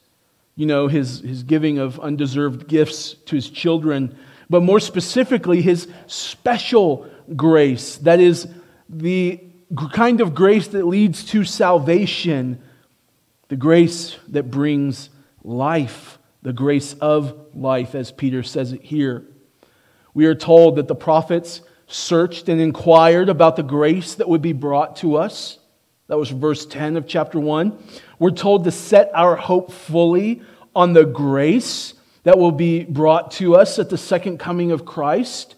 you 0.56 0.66
know, 0.66 0.88
his, 0.88 1.20
his 1.20 1.42
giving 1.42 1.78
of 1.78 2.00
undeserved 2.00 2.66
gifts 2.66 3.14
to 3.26 3.37
his 3.37 3.48
children, 3.48 4.16
but 4.50 4.62
more 4.62 4.80
specifically, 4.80 5.62
his 5.62 5.87
special 6.06 7.09
grace. 7.37 7.96
That 7.98 8.20
is 8.20 8.48
the 8.88 9.40
kind 9.92 10.20
of 10.20 10.35
grace 10.35 10.66
that 10.68 10.87
leads 10.87 11.24
to 11.26 11.44
salvation, 11.44 12.61
the 13.51 13.57
grace 13.57 14.17
that 14.29 14.49
brings 14.49 15.11
life, 15.43 16.19
the 16.41 16.53
grace 16.53 16.93
of 16.95 17.49
life, 17.53 17.97
as 17.97 18.13
Peter 18.13 18.45
says 18.45 18.73
it 18.73 18.81
here. 18.81 19.27
We 20.15 20.27
are 20.27 20.37
told 20.37 20.77
that 20.77 20.87
the 20.87 20.95
prophets 20.95 21.61
searched 21.89 22.49
and 22.49 22.61
inquired 22.61 23.29
about 23.29 23.57
the 23.57 23.65
grace 23.65 24.15
that 24.15 24.29
would 24.29 24.41
be 24.41 24.53
brought 24.53 24.95
to 24.99 25.17
us. 25.17 25.59
That 26.07 26.17
was 26.17 26.31
verse 26.31 26.65
10 26.65 26.97
of 26.97 27.09
chapter 27.09 27.41
1. 27.41 27.77
We're 28.21 28.31
told 28.31 28.63
to 28.65 28.71
set 28.71 29.11
our 29.15 29.35
hope 29.35 29.73
fully 29.73 30.43
on 30.77 30.93
the 30.93 31.05
grace 31.05 31.95
that 32.23 32.39
will 32.39 32.53
be 32.53 32.85
brought 32.85 33.33
to 33.33 33.57
us 33.57 33.81
at 33.81 33.91
the 33.91 33.99
second 33.99 34.39
coming 34.39 34.71
of 34.71 34.85
Christ. 34.85 35.57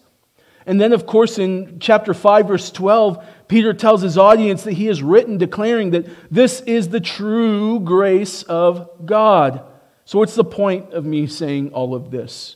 And 0.65 0.79
then, 0.79 0.93
of 0.93 1.05
course, 1.05 1.37
in 1.37 1.79
chapter 1.79 2.13
5, 2.13 2.47
verse 2.47 2.71
12, 2.71 3.25
Peter 3.47 3.73
tells 3.73 4.01
his 4.01 4.17
audience 4.17 4.63
that 4.63 4.73
he 4.73 4.85
has 4.85 5.03
written 5.03 5.37
declaring 5.37 5.91
that 5.91 6.07
this 6.31 6.61
is 6.61 6.89
the 6.89 7.01
true 7.01 7.79
grace 7.79 8.43
of 8.43 9.05
God. 9.05 9.65
So, 10.05 10.19
what's 10.19 10.35
the 10.35 10.43
point 10.43 10.93
of 10.93 11.05
me 11.05 11.27
saying 11.27 11.73
all 11.73 11.93
of 11.93 12.11
this? 12.11 12.55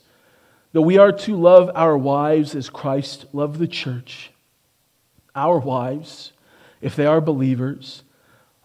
That 0.73 0.81
we 0.81 0.97
are 0.97 1.11
to 1.11 1.35
love 1.35 1.71
our 1.75 1.97
wives 1.97 2.55
as 2.55 2.69
Christ 2.69 3.25
loved 3.33 3.59
the 3.59 3.67
church. 3.67 4.31
Our 5.35 5.59
wives, 5.59 6.33
if 6.81 6.95
they 6.95 7.05
are 7.05 7.21
believers, 7.21 8.03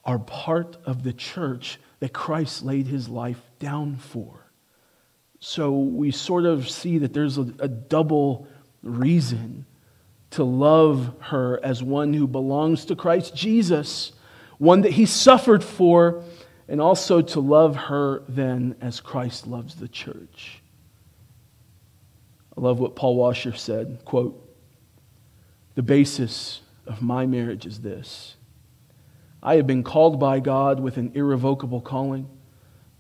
are 0.05 0.19
part 0.19 0.77
of 0.85 1.03
the 1.03 1.13
church 1.13 1.79
that 2.01 2.13
Christ 2.13 2.65
laid 2.65 2.87
his 2.87 3.09
life 3.09 3.41
down 3.59 3.97
for. 3.97 4.47
So 5.39 5.73
we 5.73 6.11
sort 6.13 6.45
of 6.45 6.69
see 6.71 6.99
that 6.99 7.13
there's 7.13 7.39
a, 7.39 7.47
a 7.59 7.69
double 7.69 8.47
reason 8.83 9.67
to 10.31 10.45
love 10.45 11.15
her 11.21 11.61
as 11.63 11.83
one 11.83 12.15
who 12.15 12.27
belongs 12.27 12.85
to 12.87 12.97
Christ 12.97 13.35
Jesus, 13.35 14.13
one 14.59 14.81
that 14.83 14.93
he 14.93 15.07
suffered 15.07 15.63
for, 15.63 16.23
and 16.69 16.81
also 16.81 17.21
to 17.21 17.41
love 17.41 17.77
her 17.77 18.23
then 18.29 18.77
as 18.81 19.01
Christ 19.01 19.47
loves 19.47 19.75
the 19.75 19.89
church. 19.89 20.63
I 22.57 22.61
love 22.61 22.81
what 22.81 22.97
Paul 22.97 23.17
Washer 23.17 23.53
said, 23.53 24.05
quote, 24.05 24.39
"The 25.75 25.83
basis 25.83 26.63
of 26.87 27.03
my 27.03 27.27
marriage 27.27 27.67
is 27.67 27.81
this: 27.81 28.37
I 29.43 29.57
have 29.57 29.67
been 29.67 29.83
called 29.83 30.19
by 30.21 30.41
God 30.41 30.81
with 30.81 30.97
an 30.97 31.13
irrevocable 31.15 31.81
calling 31.81 32.29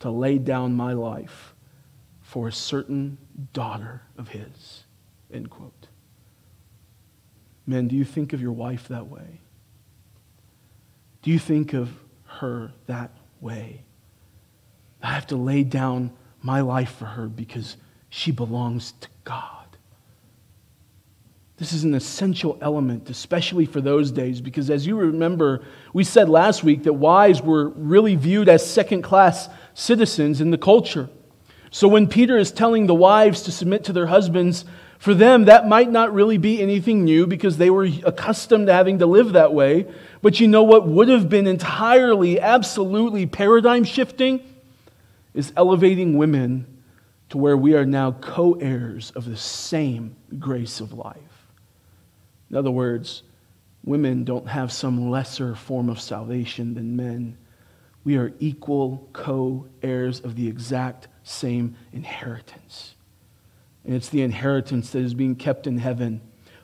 to 0.00 0.10
lay 0.10 0.38
down 0.38 0.74
my 0.74 0.92
life 0.92 1.54
for 2.20 2.48
a 2.48 2.52
certain 2.52 3.18
daughter 3.52 4.02
of 4.18 4.28
his." 4.28 4.81
End 5.32 5.50
quote. 5.50 5.88
Men, 7.66 7.88
do 7.88 7.96
you 7.96 8.04
think 8.04 8.32
of 8.32 8.42
your 8.42 8.52
wife 8.52 8.88
that 8.88 9.06
way? 9.06 9.40
Do 11.22 11.30
you 11.30 11.38
think 11.38 11.72
of 11.72 11.90
her 12.26 12.72
that 12.86 13.12
way? 13.40 13.84
I 15.02 15.12
have 15.12 15.26
to 15.28 15.36
lay 15.36 15.62
down 15.62 16.12
my 16.42 16.60
life 16.60 16.92
for 16.96 17.04
her 17.04 17.28
because 17.28 17.76
she 18.08 18.32
belongs 18.32 18.92
to 19.00 19.08
God. 19.24 19.62
This 21.56 21.72
is 21.72 21.84
an 21.84 21.94
essential 21.94 22.58
element, 22.60 23.08
especially 23.08 23.66
for 23.66 23.80
those 23.80 24.10
days, 24.10 24.40
because 24.40 24.68
as 24.68 24.84
you 24.84 24.96
remember, 24.96 25.64
we 25.92 26.02
said 26.02 26.28
last 26.28 26.64
week 26.64 26.82
that 26.82 26.94
wives 26.94 27.40
were 27.40 27.68
really 27.68 28.16
viewed 28.16 28.48
as 28.48 28.68
second 28.68 29.02
class 29.02 29.48
citizens 29.72 30.40
in 30.40 30.50
the 30.50 30.58
culture. 30.58 31.08
So 31.70 31.86
when 31.86 32.08
Peter 32.08 32.36
is 32.36 32.50
telling 32.50 32.86
the 32.86 32.94
wives 32.94 33.42
to 33.42 33.52
submit 33.52 33.84
to 33.84 33.92
their 33.92 34.06
husbands, 34.06 34.64
for 35.02 35.14
them, 35.14 35.46
that 35.46 35.66
might 35.66 35.90
not 35.90 36.14
really 36.14 36.38
be 36.38 36.62
anything 36.62 37.02
new 37.02 37.26
because 37.26 37.56
they 37.56 37.70
were 37.70 37.88
accustomed 38.04 38.68
to 38.68 38.72
having 38.72 39.00
to 39.00 39.06
live 39.06 39.32
that 39.32 39.52
way. 39.52 39.88
But 40.22 40.38
you 40.38 40.46
know 40.46 40.62
what 40.62 40.86
would 40.86 41.08
have 41.08 41.28
been 41.28 41.48
entirely, 41.48 42.38
absolutely 42.38 43.26
paradigm 43.26 43.82
shifting? 43.82 44.40
Is 45.34 45.52
elevating 45.56 46.18
women 46.18 46.84
to 47.30 47.38
where 47.38 47.56
we 47.56 47.74
are 47.74 47.84
now 47.84 48.12
co 48.12 48.52
heirs 48.52 49.10
of 49.16 49.24
the 49.24 49.36
same 49.36 50.14
grace 50.38 50.78
of 50.78 50.92
life. 50.92 51.48
In 52.48 52.56
other 52.56 52.70
words, 52.70 53.24
women 53.82 54.22
don't 54.22 54.46
have 54.46 54.70
some 54.70 55.10
lesser 55.10 55.56
form 55.56 55.88
of 55.88 56.00
salvation 56.00 56.74
than 56.74 56.94
men. 56.94 57.36
We 58.04 58.18
are 58.18 58.32
equal 58.38 59.08
co 59.12 59.66
heirs 59.82 60.20
of 60.20 60.36
the 60.36 60.46
exact 60.46 61.08
same 61.24 61.74
inheritance. 61.92 62.94
And 63.84 63.94
it's 63.94 64.08
the 64.08 64.22
inheritance 64.22 64.90
that 64.90 65.00
is 65.00 65.14
being 65.14 65.34
kept 65.34 65.66
in 65.66 65.78
heaven, 65.78 66.20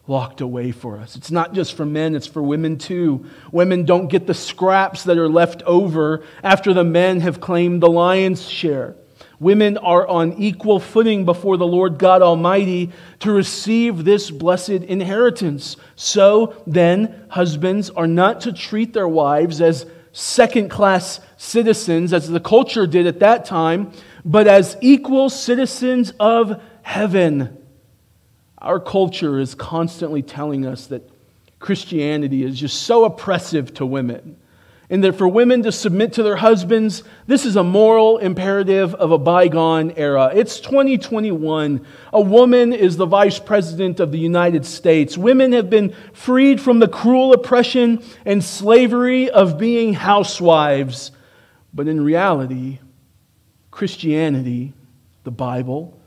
locked 0.07 0.41
away 0.41 0.71
for 0.71 0.99
us. 0.99 1.17
It's 1.17 1.31
not 1.31 1.53
just 1.53 1.75
for 1.75 1.85
men, 1.85 2.15
it's 2.15 2.27
for 2.27 2.43
women 2.43 2.79
too. 2.79 3.27
Women 3.51 3.85
don't 3.85 4.09
get 4.09 4.27
the 4.27 4.35
scraps 4.35 5.05
that 5.05 5.19
are 5.19 5.29
left 5.29 5.63
over 5.63 6.25
after 6.43 6.73
the 6.73 6.85
men 6.85 7.21
have 7.21 7.41
claimed 7.41 7.83
the 7.83 7.91
lion's 7.91 8.49
share. 8.49 8.95
Women 9.41 9.79
are 9.79 10.07
on 10.07 10.33
equal 10.35 10.81
footing 10.81 11.25
before 11.25 11.57
the 11.57 11.67
Lord 11.67 11.99
God 11.99 12.23
Almighty 12.23 12.91
to 13.21 13.31
receive 13.31 14.05
this 14.05 14.31
blessed 14.31 14.71
inheritance. 14.71 15.77
So 15.95 16.61
then, 16.67 17.27
husbands 17.29 17.91
are 17.91 18.09
not 18.09 18.41
to 18.43 18.53
treat 18.53 18.93
their 18.93 19.07
wives 19.07 19.61
as 19.61 19.87
second 20.13 20.71
class 20.71 21.21
citizens, 21.37 22.13
as 22.13 22.29
the 22.29 22.41
culture 22.41 22.87
did 22.87 23.07
at 23.07 23.21
that 23.21 23.45
time, 23.45 23.93
but 24.25 24.49
as 24.49 24.77
equal 24.81 25.31
citizens 25.31 26.13
of 26.19 26.61
heaven. 26.89 27.55
Our 28.57 28.81
culture 28.81 29.39
is 29.39 29.55
constantly 29.55 30.23
telling 30.23 30.65
us 30.65 30.87
that 30.87 31.07
Christianity 31.59 32.43
is 32.43 32.59
just 32.59 32.85
so 32.85 33.05
oppressive 33.05 33.75
to 33.75 33.85
women. 33.85 34.39
and 34.91 35.05
that 35.05 35.13
for 35.13 35.29
women 35.29 35.63
to 35.65 35.71
submit 35.71 36.15
to 36.15 36.23
their 36.23 36.37
husbands, 36.37 37.03
this 37.27 37.45
is 37.45 37.57
a 37.57 37.63
moral 37.63 38.17
imperative 38.17 38.95
of 38.95 39.11
a 39.11 39.19
bygone 39.19 39.91
era. 39.99 40.33
It's 40.35 40.61
2021. 40.61 41.85
A 42.15 42.21
woman 42.23 42.73
is 42.73 42.97
the 42.97 43.05
vice 43.05 43.39
president 43.39 44.01
of 44.01 44.13
the 44.13 44.19
United 44.19 44.65
States. 44.65 45.19
Women 45.19 45.53
have 45.53 45.69
been 45.69 45.95
freed 46.15 46.59
from 46.59 46.79
the 46.79 46.89
cruel 46.89 47.35
oppression 47.35 48.03
and 48.25 48.43
slavery 48.43 49.29
of 49.29 49.59
being 49.59 49.93
housewives. 49.93 51.11
But 51.75 51.87
in 51.87 52.01
reality, 52.03 52.79
Christianity, 53.71 54.73
the 55.25 55.31
Bible, 55.31 55.98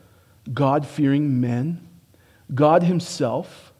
God 0.53 0.85
fearing 0.85 1.39
men, 1.39 1.87
God 2.53 2.83
Himself, 2.83 3.73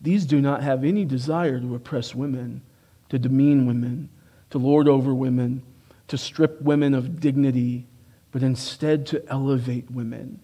these 0.00 0.24
do 0.24 0.40
not 0.40 0.62
have 0.62 0.84
any 0.84 1.04
desire 1.04 1.60
to 1.60 1.74
oppress 1.74 2.14
women, 2.14 2.62
to 3.10 3.18
demean 3.18 3.66
women 3.66 4.08
to 4.50 4.58
lord 4.58 4.88
over 4.88 5.14
women, 5.14 5.62
to 6.08 6.18
strip 6.18 6.60
women 6.60 6.92
of 6.92 7.20
dignity, 7.20 7.86
but 8.32 8.42
instead 8.42 9.06
to 9.06 9.24
elevate 9.28 9.90
women, 9.90 10.40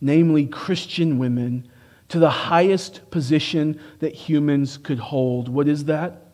namely 0.00 0.46
Christian 0.46 1.18
women, 1.18 1.68
to 2.08 2.18
the 2.18 2.30
highest 2.30 3.10
position 3.10 3.80
that 4.00 4.14
humans 4.14 4.78
could 4.78 4.98
hold. 4.98 5.48
What 5.48 5.68
is 5.68 5.84
that? 5.84 6.32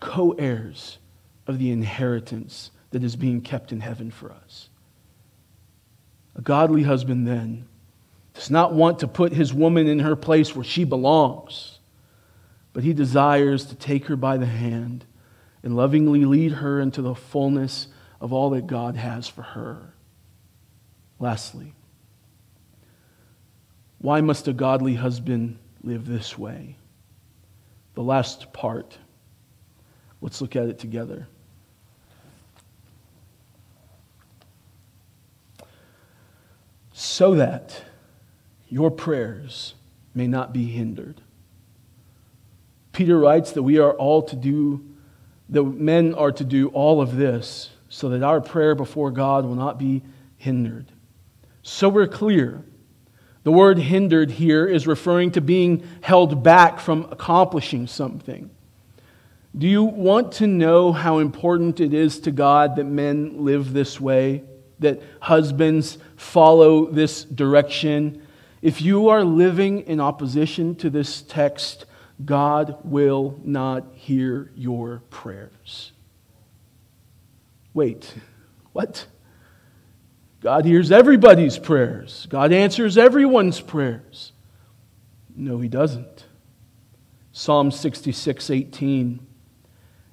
Co 0.00 0.32
heirs 0.32 0.98
of 1.46 1.58
the 1.58 1.70
inheritance 1.70 2.70
that 2.90 3.04
is 3.04 3.16
being 3.16 3.40
kept 3.40 3.72
in 3.72 3.80
heaven 3.80 4.10
for 4.10 4.32
us. 4.32 4.70
A 6.36 6.40
godly 6.40 6.82
husband, 6.84 7.26
then, 7.26 7.66
does 8.34 8.50
not 8.50 8.74
want 8.74 8.98
to 8.98 9.08
put 9.08 9.32
his 9.32 9.54
woman 9.54 9.86
in 9.86 10.00
her 10.00 10.16
place 10.16 10.54
where 10.54 10.64
she 10.64 10.84
belongs, 10.84 11.78
but 12.72 12.82
he 12.82 12.92
desires 12.92 13.64
to 13.66 13.76
take 13.76 14.06
her 14.06 14.16
by 14.16 14.36
the 14.36 14.46
hand 14.46 15.06
and 15.62 15.76
lovingly 15.76 16.24
lead 16.24 16.52
her 16.52 16.80
into 16.80 17.00
the 17.00 17.14
fullness 17.14 17.88
of 18.20 18.32
all 18.32 18.50
that 18.50 18.66
God 18.66 18.96
has 18.96 19.28
for 19.28 19.42
her. 19.42 19.94
Lastly, 21.20 21.72
why 23.98 24.20
must 24.20 24.48
a 24.48 24.52
godly 24.52 24.94
husband 24.94 25.58
live 25.82 26.06
this 26.06 26.36
way? 26.36 26.76
The 27.94 28.02
last 28.02 28.52
part. 28.52 28.98
Let's 30.20 30.40
look 30.40 30.56
at 30.56 30.68
it 30.68 30.78
together. 30.78 31.28
So 36.92 37.36
that 37.36 37.84
your 38.74 38.90
prayers 38.90 39.74
may 40.16 40.26
not 40.26 40.52
be 40.52 40.64
hindered. 40.64 41.20
Peter 42.90 43.16
writes 43.16 43.52
that 43.52 43.62
we 43.62 43.78
are 43.78 43.92
all 43.92 44.20
to 44.20 44.34
do 44.34 44.84
that 45.48 45.62
men 45.62 46.12
are 46.14 46.32
to 46.32 46.42
do 46.42 46.66
all 46.70 47.00
of 47.00 47.14
this 47.14 47.70
so 47.88 48.08
that 48.08 48.24
our 48.24 48.40
prayer 48.40 48.74
before 48.74 49.12
God 49.12 49.44
will 49.44 49.54
not 49.54 49.78
be 49.78 50.02
hindered. 50.38 50.90
So 51.62 51.88
we're 51.88 52.08
clear. 52.08 52.64
The 53.44 53.52
word 53.52 53.78
hindered 53.78 54.32
here 54.32 54.66
is 54.66 54.88
referring 54.88 55.30
to 55.32 55.40
being 55.40 55.86
held 56.00 56.42
back 56.42 56.80
from 56.80 57.06
accomplishing 57.12 57.86
something. 57.86 58.50
Do 59.56 59.68
you 59.68 59.84
want 59.84 60.32
to 60.32 60.48
know 60.48 60.92
how 60.92 61.18
important 61.18 61.78
it 61.78 61.94
is 61.94 62.18
to 62.20 62.32
God 62.32 62.74
that 62.74 62.86
men 62.86 63.44
live 63.44 63.72
this 63.72 64.00
way, 64.00 64.42
that 64.80 65.00
husbands 65.20 65.96
follow 66.16 66.86
this 66.86 67.22
direction? 67.22 68.20
If 68.64 68.80
you 68.80 69.10
are 69.10 69.22
living 69.22 69.80
in 69.80 70.00
opposition 70.00 70.74
to 70.76 70.88
this 70.88 71.20
text, 71.20 71.84
God 72.24 72.78
will 72.82 73.38
not 73.44 73.84
hear 73.92 74.50
your 74.56 75.02
prayers. 75.10 75.92
Wait, 77.74 78.14
what? 78.72 79.06
God 80.40 80.64
hears 80.64 80.90
everybody's 80.90 81.58
prayers. 81.58 82.26
God 82.30 82.54
answers 82.54 82.96
everyone's 82.96 83.60
prayers. 83.60 84.32
No, 85.36 85.58
He 85.58 85.68
doesn't. 85.68 86.24
Psalm 87.32 87.70
66 87.70 88.48
18. 88.48 89.26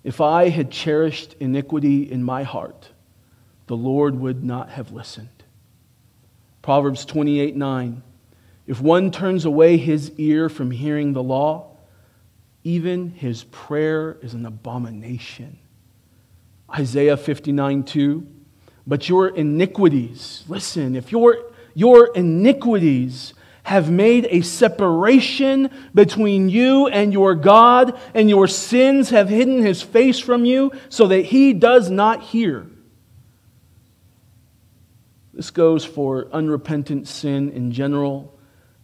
If 0.03 0.19
I 0.19 0.49
had 0.49 0.71
cherished 0.71 1.37
iniquity 1.39 2.11
in 2.11 2.21
my 2.21 2.43
heart, 2.43 2.89
the 3.67 3.77
Lord 3.77 4.19
would 4.19 4.43
not 4.43 4.71
have 4.71 4.91
listened. 4.91 5.29
Proverbs 6.61 7.05
28 7.05 7.55
9. 7.55 8.03
If 8.71 8.79
one 8.79 9.11
turns 9.11 9.43
away 9.43 9.75
his 9.75 10.13
ear 10.17 10.47
from 10.47 10.71
hearing 10.71 11.11
the 11.11 11.21
law, 11.21 11.75
even 12.63 13.09
his 13.09 13.43
prayer 13.43 14.17
is 14.21 14.33
an 14.33 14.45
abomination. 14.45 15.59
Isaiah 16.73 17.17
59 17.17 17.83
2. 17.83 18.25
But 18.87 19.09
your 19.09 19.27
iniquities, 19.27 20.45
listen, 20.47 20.95
if 20.95 21.11
your, 21.11 21.51
your 21.73 22.13
iniquities 22.15 23.33
have 23.63 23.91
made 23.91 24.25
a 24.29 24.39
separation 24.39 25.69
between 25.93 26.47
you 26.47 26.87
and 26.87 27.11
your 27.11 27.35
God, 27.35 27.99
and 28.13 28.29
your 28.29 28.47
sins 28.47 29.09
have 29.09 29.27
hidden 29.27 29.61
his 29.61 29.81
face 29.81 30.17
from 30.17 30.45
you 30.45 30.71
so 30.87 31.07
that 31.07 31.25
he 31.25 31.51
does 31.51 31.89
not 31.89 32.21
hear. 32.21 32.67
This 35.33 35.51
goes 35.51 35.83
for 35.83 36.29
unrepentant 36.31 37.09
sin 37.09 37.51
in 37.51 37.73
general, 37.73 38.37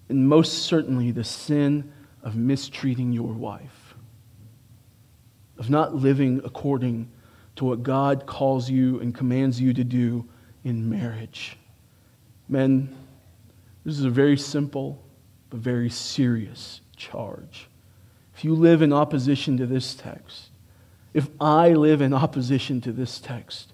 and 0.10 0.28
most 0.28 0.64
certainly 0.64 1.12
the 1.12 1.24
sin 1.24 1.92
of 2.24 2.36
mistreating 2.36 3.12
your 3.12 3.34
wife, 3.34 3.96
of 5.58 5.70
not 5.70 5.96
living 5.96 6.42
according 6.44 7.10
to 7.56 7.66
what 7.66 7.84
God 7.84 8.26
calls 8.26 8.70
you 8.70 9.00
and 9.00 9.14
commands 9.14 9.60
you 9.60 9.74
to 9.74 9.84
do 9.84 10.28
in 10.64 10.90
marriage. 10.90 11.58
Men, 12.48 12.96
this 13.84 13.98
is 13.98 14.06
a 14.06 14.10
very 14.10 14.38
simple 14.38 15.04
but 15.50 15.60
very 15.60 15.90
serious 15.90 16.82
charge. 16.96 17.70
If 18.36 18.44
you 18.44 18.54
live 18.54 18.82
in 18.82 18.94
opposition 18.94 19.58
to 19.58 19.66
this 19.66 19.96
text, 19.96 20.50
if 21.14 21.30
I 21.42 21.70
live 21.70 22.02
in 22.02 22.14
opposition 22.14 22.82
to 22.82 22.92
this 22.92 23.20
text, 23.20 23.74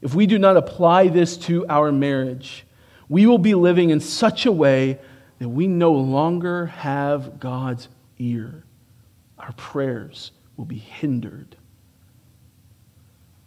if 0.00 0.14
we 0.14 0.26
do 0.26 0.38
not 0.38 0.56
apply 0.56 1.08
this 1.08 1.36
to 1.38 1.64
our 1.68 1.92
marriage, 1.92 2.66
we 3.08 3.26
will 3.26 3.38
be 3.38 3.54
living 3.54 3.90
in 3.90 4.00
such 4.00 4.46
a 4.46 4.52
way 4.52 4.98
that 5.42 5.48
we 5.48 5.66
no 5.66 5.90
longer 5.90 6.66
have 6.66 7.40
God's 7.40 7.88
ear. 8.16 8.62
Our 9.40 9.50
prayers 9.54 10.30
will 10.56 10.66
be 10.66 10.78
hindered. 10.78 11.56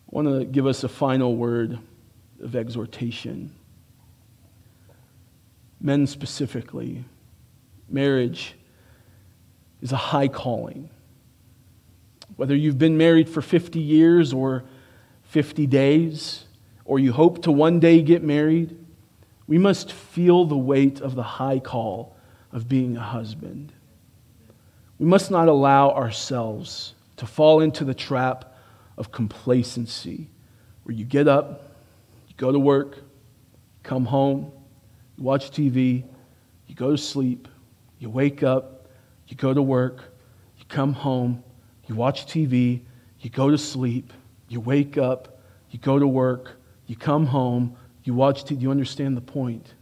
I 0.06 0.10
want 0.10 0.28
to 0.28 0.44
give 0.44 0.68
us 0.68 0.84
a 0.84 0.90
final 0.90 1.38
word 1.38 1.80
of 2.42 2.54
exhortation. 2.54 3.56
Men 5.80 6.06
specifically, 6.06 7.06
marriage 7.88 8.56
is 9.82 9.94
a 9.94 9.98
high 9.98 10.28
calling. 10.28 10.90
Whether 12.36 12.58
you've 12.58 12.78
been 12.78 12.98
married 12.98 13.30
for 13.30 13.42
50 13.42 13.80
years 13.80 14.34
or 14.34 14.66
50 15.24 15.66
days, 15.66 16.44
or 16.84 17.00
you 17.00 17.14
hope 17.14 17.44
to 17.44 17.54
one 17.54 17.80
day 17.80 18.02
get 18.02 18.22
married, 18.22 18.85
we 19.48 19.58
must 19.58 19.92
feel 19.92 20.46
the 20.46 20.58
weight 20.58 21.02
of 21.02 21.16
the 21.16 21.24
high 21.24 21.60
call 21.60 22.16
of 22.52 22.68
being 22.68 22.98
a 22.98 23.02
husband. 23.02 23.72
We 24.98 25.06
must 25.06 25.30
not 25.30 25.48
allow 25.48 25.92
ourselves 25.92 26.94
to 27.18 27.26
fall 27.26 27.62
into 27.62 27.84
the 27.84 27.94
trap 27.94 28.56
of 28.98 29.12
complacency, 29.12 30.30
where 30.84 30.96
you 30.96 31.06
get 31.06 31.28
up, 31.28 31.76
you 32.28 32.36
go 32.38 32.52
to 32.52 32.60
work, 32.60 33.00
come 33.84 34.06
home, 34.06 34.52
you 35.18 35.24
watch 35.24 35.52
TV, 35.52 36.04
you 36.68 36.76
go 36.76 36.92
to 36.92 36.98
sleep, 36.98 37.48
you 38.00 38.10
wake 38.10 38.42
up, 38.42 38.88
you 39.28 39.36
go 39.36 39.54
to 39.54 39.62
work, 39.62 40.14
you 40.58 40.66
come 40.68 40.94
home, 40.94 41.44
you 41.88 41.96
watch 41.96 42.26
TV, 42.26 42.82
you 43.20 43.30
go 43.30 43.50
to 43.50 43.58
sleep, 43.58 44.14
you 44.48 44.60
wake 44.60 44.98
up, 44.98 45.40
you 45.72 45.80
go 45.80 46.00
to 46.00 46.08
work, 46.08 46.54
you 46.88 46.96
come 46.96 47.26
home, 47.26 47.76
you 48.06 48.14
watch. 48.14 48.44
Do 48.46 48.56
you 48.56 48.72
understand 48.72 49.18
the 49.18 49.22
point? 49.22 49.74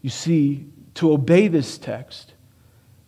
You 0.00 0.10
see, 0.10 0.66
to 0.94 1.12
obey 1.12 1.48
this 1.48 1.76
text, 1.76 2.32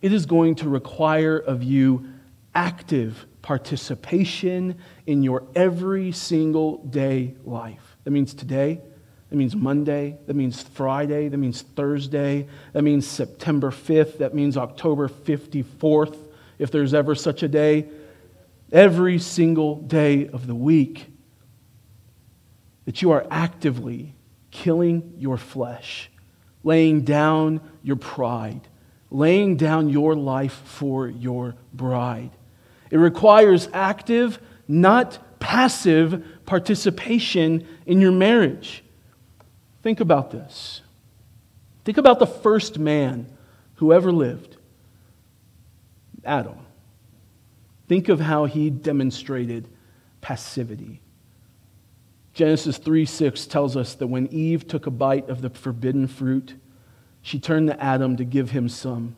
it 0.01 0.13
is 0.13 0.25
going 0.25 0.55
to 0.55 0.69
require 0.69 1.37
of 1.37 1.63
you 1.63 2.07
active 2.53 3.25
participation 3.41 4.77
in 5.05 5.23
your 5.23 5.43
every 5.55 6.11
single 6.11 6.77
day 6.85 7.35
life. 7.43 7.97
That 8.03 8.11
means 8.11 8.33
today, 8.33 8.81
that 9.29 9.35
means 9.35 9.55
Monday, 9.55 10.17
that 10.27 10.35
means 10.35 10.61
Friday, 10.61 11.27
that 11.27 11.37
means 11.37 11.61
Thursday, 11.61 12.47
that 12.73 12.81
means 12.81 13.07
September 13.07 13.71
5th, 13.71 14.19
that 14.19 14.33
means 14.33 14.57
October 14.57 15.07
54th, 15.07 16.17
if 16.59 16.71
there's 16.71 16.93
ever 16.93 17.15
such 17.15 17.43
a 17.43 17.47
day. 17.47 17.87
Every 18.71 19.19
single 19.19 19.75
day 19.75 20.27
of 20.27 20.47
the 20.47 20.55
week 20.55 21.14
that 22.85 23.01
you 23.01 23.11
are 23.11 23.25
actively 23.29 24.15
killing 24.51 25.13
your 25.17 25.37
flesh, 25.37 26.09
laying 26.63 27.01
down 27.01 27.59
your 27.83 27.95
pride, 27.95 28.61
laying 29.11 29.57
down 29.57 29.89
your 29.89 30.15
life 30.15 30.61
for 30.65 31.07
your 31.07 31.55
bride. 31.73 32.31
It 32.89 32.97
requires 32.97 33.67
active, 33.73 34.39
not 34.67 35.39
passive 35.39 36.23
participation 36.45 37.67
in 37.85 38.01
your 38.01 38.11
marriage. 38.11 38.83
Think 39.83 39.99
about 39.99 40.31
this. 40.31 40.81
Think 41.83 41.97
about 41.97 42.19
the 42.19 42.27
first 42.27 42.79
man 42.79 43.27
who 43.75 43.93
ever 43.93 44.11
lived 44.11 44.57
Adam. 46.23 46.57
Think 47.87 48.09
of 48.09 48.19
how 48.19 48.45
he 48.45 48.69
demonstrated 48.69 49.69
passivity. 50.21 51.01
Genesis 52.35 52.77
3 52.77 53.05
6 53.05 53.47
tells 53.47 53.77
us 53.77 53.95
that 53.95 54.07
when 54.07 54.27
Eve 54.27 54.67
took 54.67 54.85
a 54.85 54.91
bite 54.91 55.29
of 55.29 55.41
the 55.41 55.49
forbidden 55.49 56.05
fruit, 56.05 56.55
she 57.21 57.39
turned 57.39 57.69
to 57.69 57.81
Adam 57.81 58.17
to 58.17 58.25
give 58.25 58.51
him 58.51 58.67
some. 58.67 59.15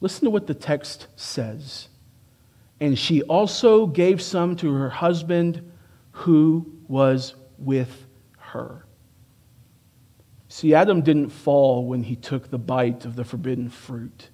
Listen 0.00 0.24
to 0.24 0.30
what 0.30 0.46
the 0.46 0.54
text 0.54 1.06
says. 1.16 1.88
And 2.80 2.98
she 2.98 3.22
also 3.22 3.86
gave 3.86 4.22
some 4.22 4.56
to 4.56 4.72
her 4.72 4.88
husband 4.88 5.70
who 6.12 6.72
was 6.88 7.34
with 7.58 8.06
her. 8.38 8.86
See, 10.48 10.74
Adam 10.74 11.02
didn't 11.02 11.28
fall 11.28 11.86
when 11.86 12.02
he 12.02 12.16
took 12.16 12.48
the 12.48 12.58
bite 12.58 13.04
of 13.04 13.16
the 13.16 13.24
forbidden 13.24 13.68
fruit. 13.68 14.30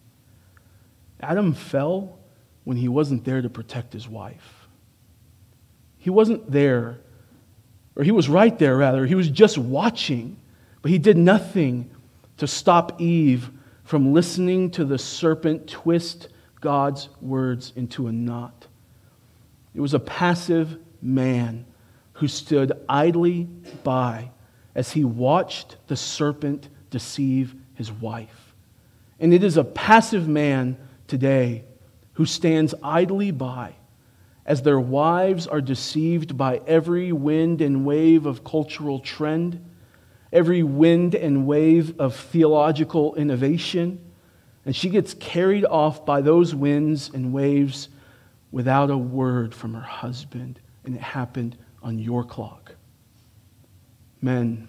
Adam 1.21 1.55
fell 1.55 2.21
when 2.63 2.77
he 2.77 2.87
wasn't 2.87 3.25
there 3.25 3.43
to 3.43 3.51
protect 3.51 3.93
his 3.93 4.09
wife. 4.09 4.69
He 5.99 6.09
wasn't 6.09 6.51
there, 6.51 7.01
or 7.97 8.05
he 8.05 8.11
was 8.11 8.29
right 8.29 8.59
there, 8.59 8.77
rather. 8.77 9.07
He 9.07 9.15
was 9.15 9.29
just 9.29 9.59
watching, 9.59 10.37
but 10.83 10.91
he 10.91 10.99
did 10.99 11.17
nothing 11.17 11.91
to 12.37 12.47
stop 12.47 13.01
Eve 13.01 13.51
from 13.85 14.13
listening 14.13 14.71
to 14.71 14.85
the 14.85 14.99
serpent 14.99 15.69
twist 15.69 16.29
God's 16.61 17.09
words 17.21 17.73
into 17.77 18.07
a 18.07 18.13
knot. 18.13 18.67
It 19.75 19.81
was 19.81 19.95
a 19.95 20.01
passive 20.01 20.79
man 21.03 21.67
who 22.15 22.29
stood 22.29 22.73
idly 22.89 23.45
by 23.83 24.31
as 24.75 24.93
he 24.93 25.05
watched 25.05 25.77
the 25.89 25.97
serpent 25.97 26.69
deceive 26.91 27.55
his 27.75 27.91
wife. 27.91 28.55
And 29.19 29.35
it 29.35 29.43
is 29.43 29.57
a 29.57 29.65
passive 29.65 30.29
man 30.29 30.77
today 31.07 31.65
who 32.15 32.25
stands 32.25 32.75
idly 32.83 33.31
by 33.31 33.75
as 34.47 34.63
their 34.63 34.81
wives 34.81 35.47
are 35.47 35.61
deceived 35.61 36.37
by 36.37 36.61
every 36.67 37.13
wind 37.13 37.61
and 37.61 37.85
wave 37.85 38.27
of 38.27 38.45
cultural 38.45 38.99
trend, 39.01 39.65
every 40.33 40.63
wind 40.63 41.15
and 41.15 41.47
wave 41.47 41.99
of 42.01 42.17
theological 42.17 43.15
innovation, 43.15 44.05
and 44.65 44.75
she 44.75 44.89
gets 44.89 45.15
carried 45.15 45.65
off 45.65 46.05
by 46.05 46.21
those 46.21 46.55
winds 46.55 47.11
and 47.13 47.33
waves 47.33 47.89
without 48.51 48.91
a 48.91 48.97
word 48.97 49.55
from 49.55 49.75
her 49.75 49.81
husband, 49.81 50.61
and 50.85 50.95
it 50.95 51.03
happened 51.03 51.57
on 51.83 51.99
your 51.99 52.25
clock. 52.25 52.75
Men, 54.21 54.69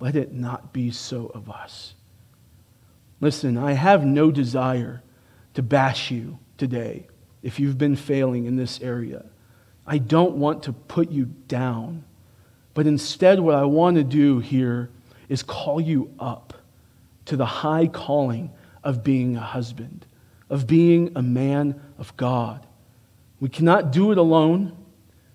let 0.00 0.16
it 0.16 0.32
not 0.32 0.72
be 0.72 0.90
so 0.90 1.26
of 1.34 1.50
us. 1.50 1.94
Listen, 3.20 3.56
I 3.56 3.72
have 3.72 4.04
no 4.04 4.30
desire 4.30 5.02
to 5.54 5.62
bash 5.62 6.10
you 6.10 6.38
today 6.56 7.06
if 7.42 7.58
you've 7.58 7.78
been 7.78 7.96
failing 7.96 8.46
in 8.46 8.56
this 8.56 8.80
area. 8.80 9.24
I 9.86 9.98
don't 9.98 10.36
want 10.36 10.64
to 10.64 10.72
put 10.72 11.10
you 11.10 11.26
down, 11.48 12.04
but 12.74 12.86
instead, 12.86 13.40
what 13.40 13.54
I 13.54 13.64
want 13.64 13.96
to 13.96 14.04
do 14.04 14.38
here 14.38 14.90
is 15.28 15.42
call 15.42 15.80
you 15.80 16.12
up 16.18 16.54
to 17.26 17.36
the 17.36 17.46
high 17.46 17.86
calling 17.86 18.50
of 18.84 19.02
being 19.02 19.36
a 19.36 19.40
husband, 19.40 20.06
of 20.48 20.66
being 20.66 21.12
a 21.16 21.22
man 21.22 21.80
of 21.98 22.16
God. 22.16 22.66
We 23.40 23.48
cannot 23.48 23.92
do 23.92 24.12
it 24.12 24.18
alone. 24.18 24.76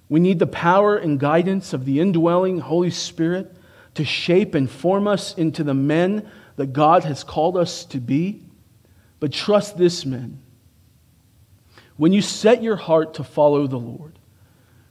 We 0.10 0.20
need 0.20 0.40
the 0.40 0.48
power 0.48 0.96
and 0.96 1.20
guidance 1.20 1.74
of 1.74 1.86
the 1.86 2.00
indwelling 2.00 2.60
Holy 2.60 2.92
Spirit 2.92 3.54
to 3.96 4.06
shape 4.06 4.56
and 4.56 4.70
form 4.70 5.08
us 5.08 5.34
into 5.38 5.64
the 5.64 5.74
men 5.74 6.30
that 6.56 6.68
God 6.68 7.04
has 7.04 7.24
called 7.24 7.58
us 7.58 7.84
to 7.86 8.00
be. 8.00 8.44
But 9.20 9.34
trust 9.34 9.78
this, 9.78 10.06
men. 10.06 10.40
When 11.98 12.14
you 12.14 12.22
set 12.22 12.64
your 12.64 12.76
heart 12.76 13.16
to 13.16 13.24
follow 13.24 13.68
the 13.68 13.78
Lord, 13.78 14.18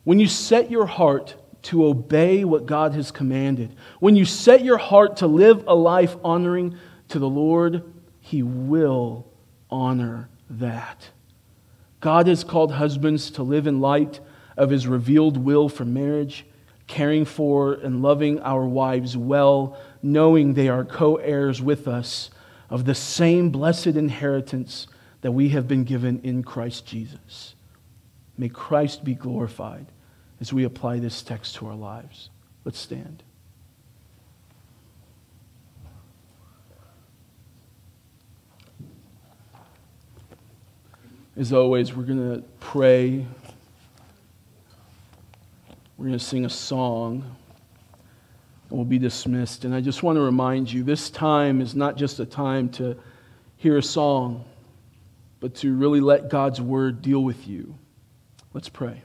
when 0.04 0.20
you 0.20 0.26
set 0.26 0.70
your 0.70 0.86
heart 0.86 1.36
to 1.62 1.86
obey 1.86 2.44
what 2.44 2.66
God 2.66 2.94
has 2.94 3.10
commanded, 3.10 3.74
when 4.00 4.16
you 4.16 4.24
set 4.24 4.64
your 4.64 4.78
heart 4.78 5.16
to 5.18 5.26
live 5.26 5.64
a 5.66 5.74
life 5.74 6.16
honoring 6.22 6.76
to 7.08 7.18
the 7.18 7.28
Lord, 7.28 7.82
He 8.20 8.42
will 8.42 9.26
honor 9.70 10.28
that. 10.50 11.10
God 12.00 12.26
has 12.26 12.44
called 12.44 12.72
husbands 12.72 13.30
to 13.32 13.42
live 13.42 13.66
in 13.66 13.80
light 13.80 14.20
of 14.56 14.70
His 14.70 14.86
revealed 14.86 15.36
will 15.36 15.68
for 15.68 15.84
marriage, 15.84 16.44
caring 16.86 17.24
for 17.24 17.74
and 17.74 18.02
loving 18.02 18.40
our 18.40 18.64
wives 18.64 19.16
well, 19.16 19.78
knowing 20.02 20.54
they 20.54 20.68
are 20.68 20.84
co 20.84 21.16
heirs 21.16 21.62
with 21.62 21.88
us 21.88 22.30
of 22.70 22.84
the 22.84 22.94
same 22.94 23.50
blessed 23.50 23.86
inheritance 23.88 24.86
that 25.22 25.32
we 25.32 25.48
have 25.50 25.66
been 25.66 25.84
given 25.84 26.20
in 26.22 26.42
Christ 26.42 26.86
Jesus. 26.86 27.54
May 28.38 28.48
Christ 28.48 29.04
be 29.04 29.14
glorified 29.14 29.86
as 30.40 30.52
we 30.52 30.64
apply 30.64 30.98
this 30.98 31.22
text 31.22 31.56
to 31.56 31.66
our 31.66 31.74
lives. 31.74 32.30
Let's 32.64 32.78
stand. 32.78 33.22
As 41.38 41.52
always, 41.52 41.94
we're 41.94 42.04
going 42.04 42.36
to 42.36 42.42
pray. 42.60 43.26
We're 45.96 46.06
going 46.06 46.18
to 46.18 46.24
sing 46.24 46.44
a 46.44 46.50
song. 46.50 47.36
And 48.68 48.78
we'll 48.78 48.84
be 48.84 48.98
dismissed. 48.98 49.64
And 49.64 49.74
I 49.74 49.80
just 49.80 50.02
want 50.02 50.16
to 50.16 50.22
remind 50.22 50.72
you 50.72 50.82
this 50.82 51.10
time 51.10 51.60
is 51.60 51.74
not 51.74 51.96
just 51.96 52.20
a 52.20 52.26
time 52.26 52.68
to 52.70 52.96
hear 53.58 53.76
a 53.78 53.82
song 53.82 54.44
but 55.46 55.54
to 55.54 55.76
really 55.76 56.00
let 56.00 56.28
God's 56.28 56.60
word 56.60 57.02
deal 57.02 57.22
with 57.22 57.46
you. 57.46 57.78
Let's 58.52 58.68
pray. 58.68 59.02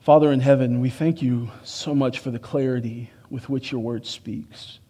Father 0.00 0.32
in 0.32 0.40
heaven, 0.40 0.80
we 0.80 0.90
thank 0.90 1.22
you 1.22 1.48
so 1.62 1.94
much 1.94 2.18
for 2.18 2.32
the 2.32 2.40
clarity 2.40 3.12
with 3.30 3.48
which 3.48 3.70
your 3.70 3.80
word 3.80 4.04
speaks. 4.04 4.80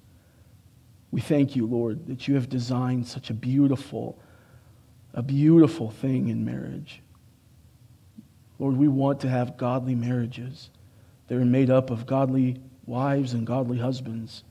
We 1.10 1.20
thank 1.20 1.54
you, 1.54 1.66
Lord, 1.66 2.06
that 2.06 2.26
you 2.26 2.34
have 2.36 2.48
designed 2.48 3.06
such 3.06 3.28
a 3.28 3.34
beautiful, 3.34 4.18
a 5.12 5.20
beautiful 5.20 5.90
thing 5.90 6.30
in 6.30 6.42
marriage. 6.42 7.02
Lord, 8.58 8.78
we 8.78 8.88
want 8.88 9.20
to 9.20 9.28
have 9.28 9.58
godly 9.58 9.94
marriages 9.94 10.70
that 11.28 11.36
are 11.36 11.44
made 11.44 11.68
up 11.68 11.90
of 11.90 12.06
godly 12.06 12.58
wives 12.86 13.34
and 13.34 13.46
godly 13.46 13.76
husbands. 13.76 14.44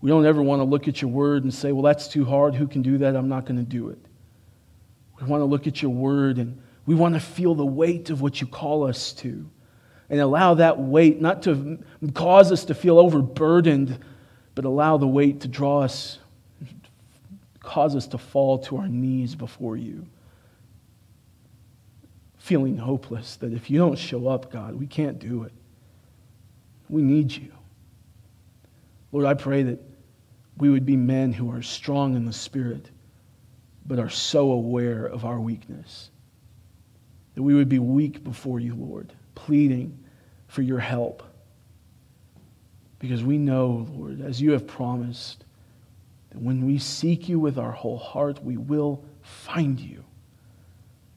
We 0.00 0.10
don't 0.10 0.26
ever 0.26 0.42
want 0.42 0.60
to 0.60 0.64
look 0.64 0.86
at 0.86 1.02
your 1.02 1.10
word 1.10 1.42
and 1.42 1.52
say, 1.52 1.72
well, 1.72 1.82
that's 1.82 2.08
too 2.08 2.24
hard. 2.24 2.54
Who 2.54 2.68
can 2.68 2.82
do 2.82 2.98
that? 2.98 3.16
I'm 3.16 3.28
not 3.28 3.46
going 3.46 3.58
to 3.58 3.68
do 3.68 3.88
it. 3.88 3.98
We 5.20 5.26
want 5.26 5.40
to 5.40 5.46
look 5.46 5.66
at 5.66 5.82
your 5.82 5.90
word 5.90 6.38
and 6.38 6.62
we 6.86 6.94
want 6.94 7.14
to 7.14 7.20
feel 7.20 7.54
the 7.54 7.66
weight 7.66 8.10
of 8.10 8.20
what 8.20 8.40
you 8.40 8.46
call 8.46 8.86
us 8.86 9.12
to 9.14 9.50
and 10.08 10.20
allow 10.20 10.54
that 10.54 10.78
weight 10.78 11.20
not 11.20 11.42
to 11.42 11.78
cause 12.14 12.52
us 12.52 12.64
to 12.66 12.74
feel 12.74 12.98
overburdened, 12.98 13.98
but 14.54 14.64
allow 14.64 14.96
the 14.96 15.06
weight 15.06 15.40
to 15.40 15.48
draw 15.48 15.82
us, 15.82 16.18
cause 17.60 17.94
us 17.94 18.06
to 18.08 18.18
fall 18.18 18.58
to 18.58 18.76
our 18.76 18.88
knees 18.88 19.34
before 19.34 19.76
you. 19.76 20.06
Feeling 22.38 22.78
hopeless 22.78 23.36
that 23.36 23.52
if 23.52 23.68
you 23.68 23.78
don't 23.78 23.98
show 23.98 24.28
up, 24.28 24.50
God, 24.50 24.76
we 24.76 24.86
can't 24.86 25.18
do 25.18 25.42
it. 25.42 25.52
We 26.88 27.02
need 27.02 27.32
you. 27.32 27.52
Lord, 29.12 29.26
I 29.26 29.34
pray 29.34 29.64
that 29.64 29.80
we 30.58 30.70
would 30.70 30.84
be 30.84 30.96
men 30.96 31.32
who 31.32 31.50
are 31.52 31.62
strong 31.62 32.16
in 32.16 32.24
the 32.24 32.32
Spirit, 32.32 32.90
but 33.86 33.98
are 33.98 34.10
so 34.10 34.50
aware 34.50 35.06
of 35.06 35.24
our 35.24 35.40
weakness. 35.40 36.10
That 37.34 37.42
we 37.42 37.54
would 37.54 37.68
be 37.68 37.78
weak 37.78 38.24
before 38.24 38.58
you, 38.58 38.74
Lord, 38.74 39.12
pleading 39.34 39.98
for 40.48 40.62
your 40.62 40.80
help. 40.80 41.22
Because 42.98 43.22
we 43.22 43.38
know, 43.38 43.86
Lord, 43.92 44.20
as 44.20 44.42
you 44.42 44.50
have 44.52 44.66
promised, 44.66 45.44
that 46.30 46.42
when 46.42 46.66
we 46.66 46.78
seek 46.78 47.28
you 47.28 47.38
with 47.38 47.58
our 47.58 47.72
whole 47.72 47.98
heart, 47.98 48.42
we 48.42 48.56
will 48.56 49.04
find 49.22 49.78
you. 49.78 50.02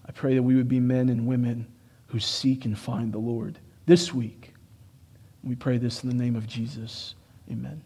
I 0.05 0.11
pray 0.11 0.35
that 0.35 0.43
we 0.43 0.55
would 0.55 0.69
be 0.69 0.79
men 0.79 1.09
and 1.09 1.25
women 1.25 1.67
who 2.07 2.19
seek 2.19 2.65
and 2.65 2.77
find 2.77 3.11
the 3.11 3.19
Lord 3.19 3.57
this 3.87 4.13
week. 4.13 4.53
We 5.43 5.55
pray 5.55 5.77
this 5.77 6.03
in 6.03 6.09
the 6.09 6.15
name 6.15 6.35
of 6.35 6.45
Jesus. 6.45 7.15
Amen. 7.49 7.81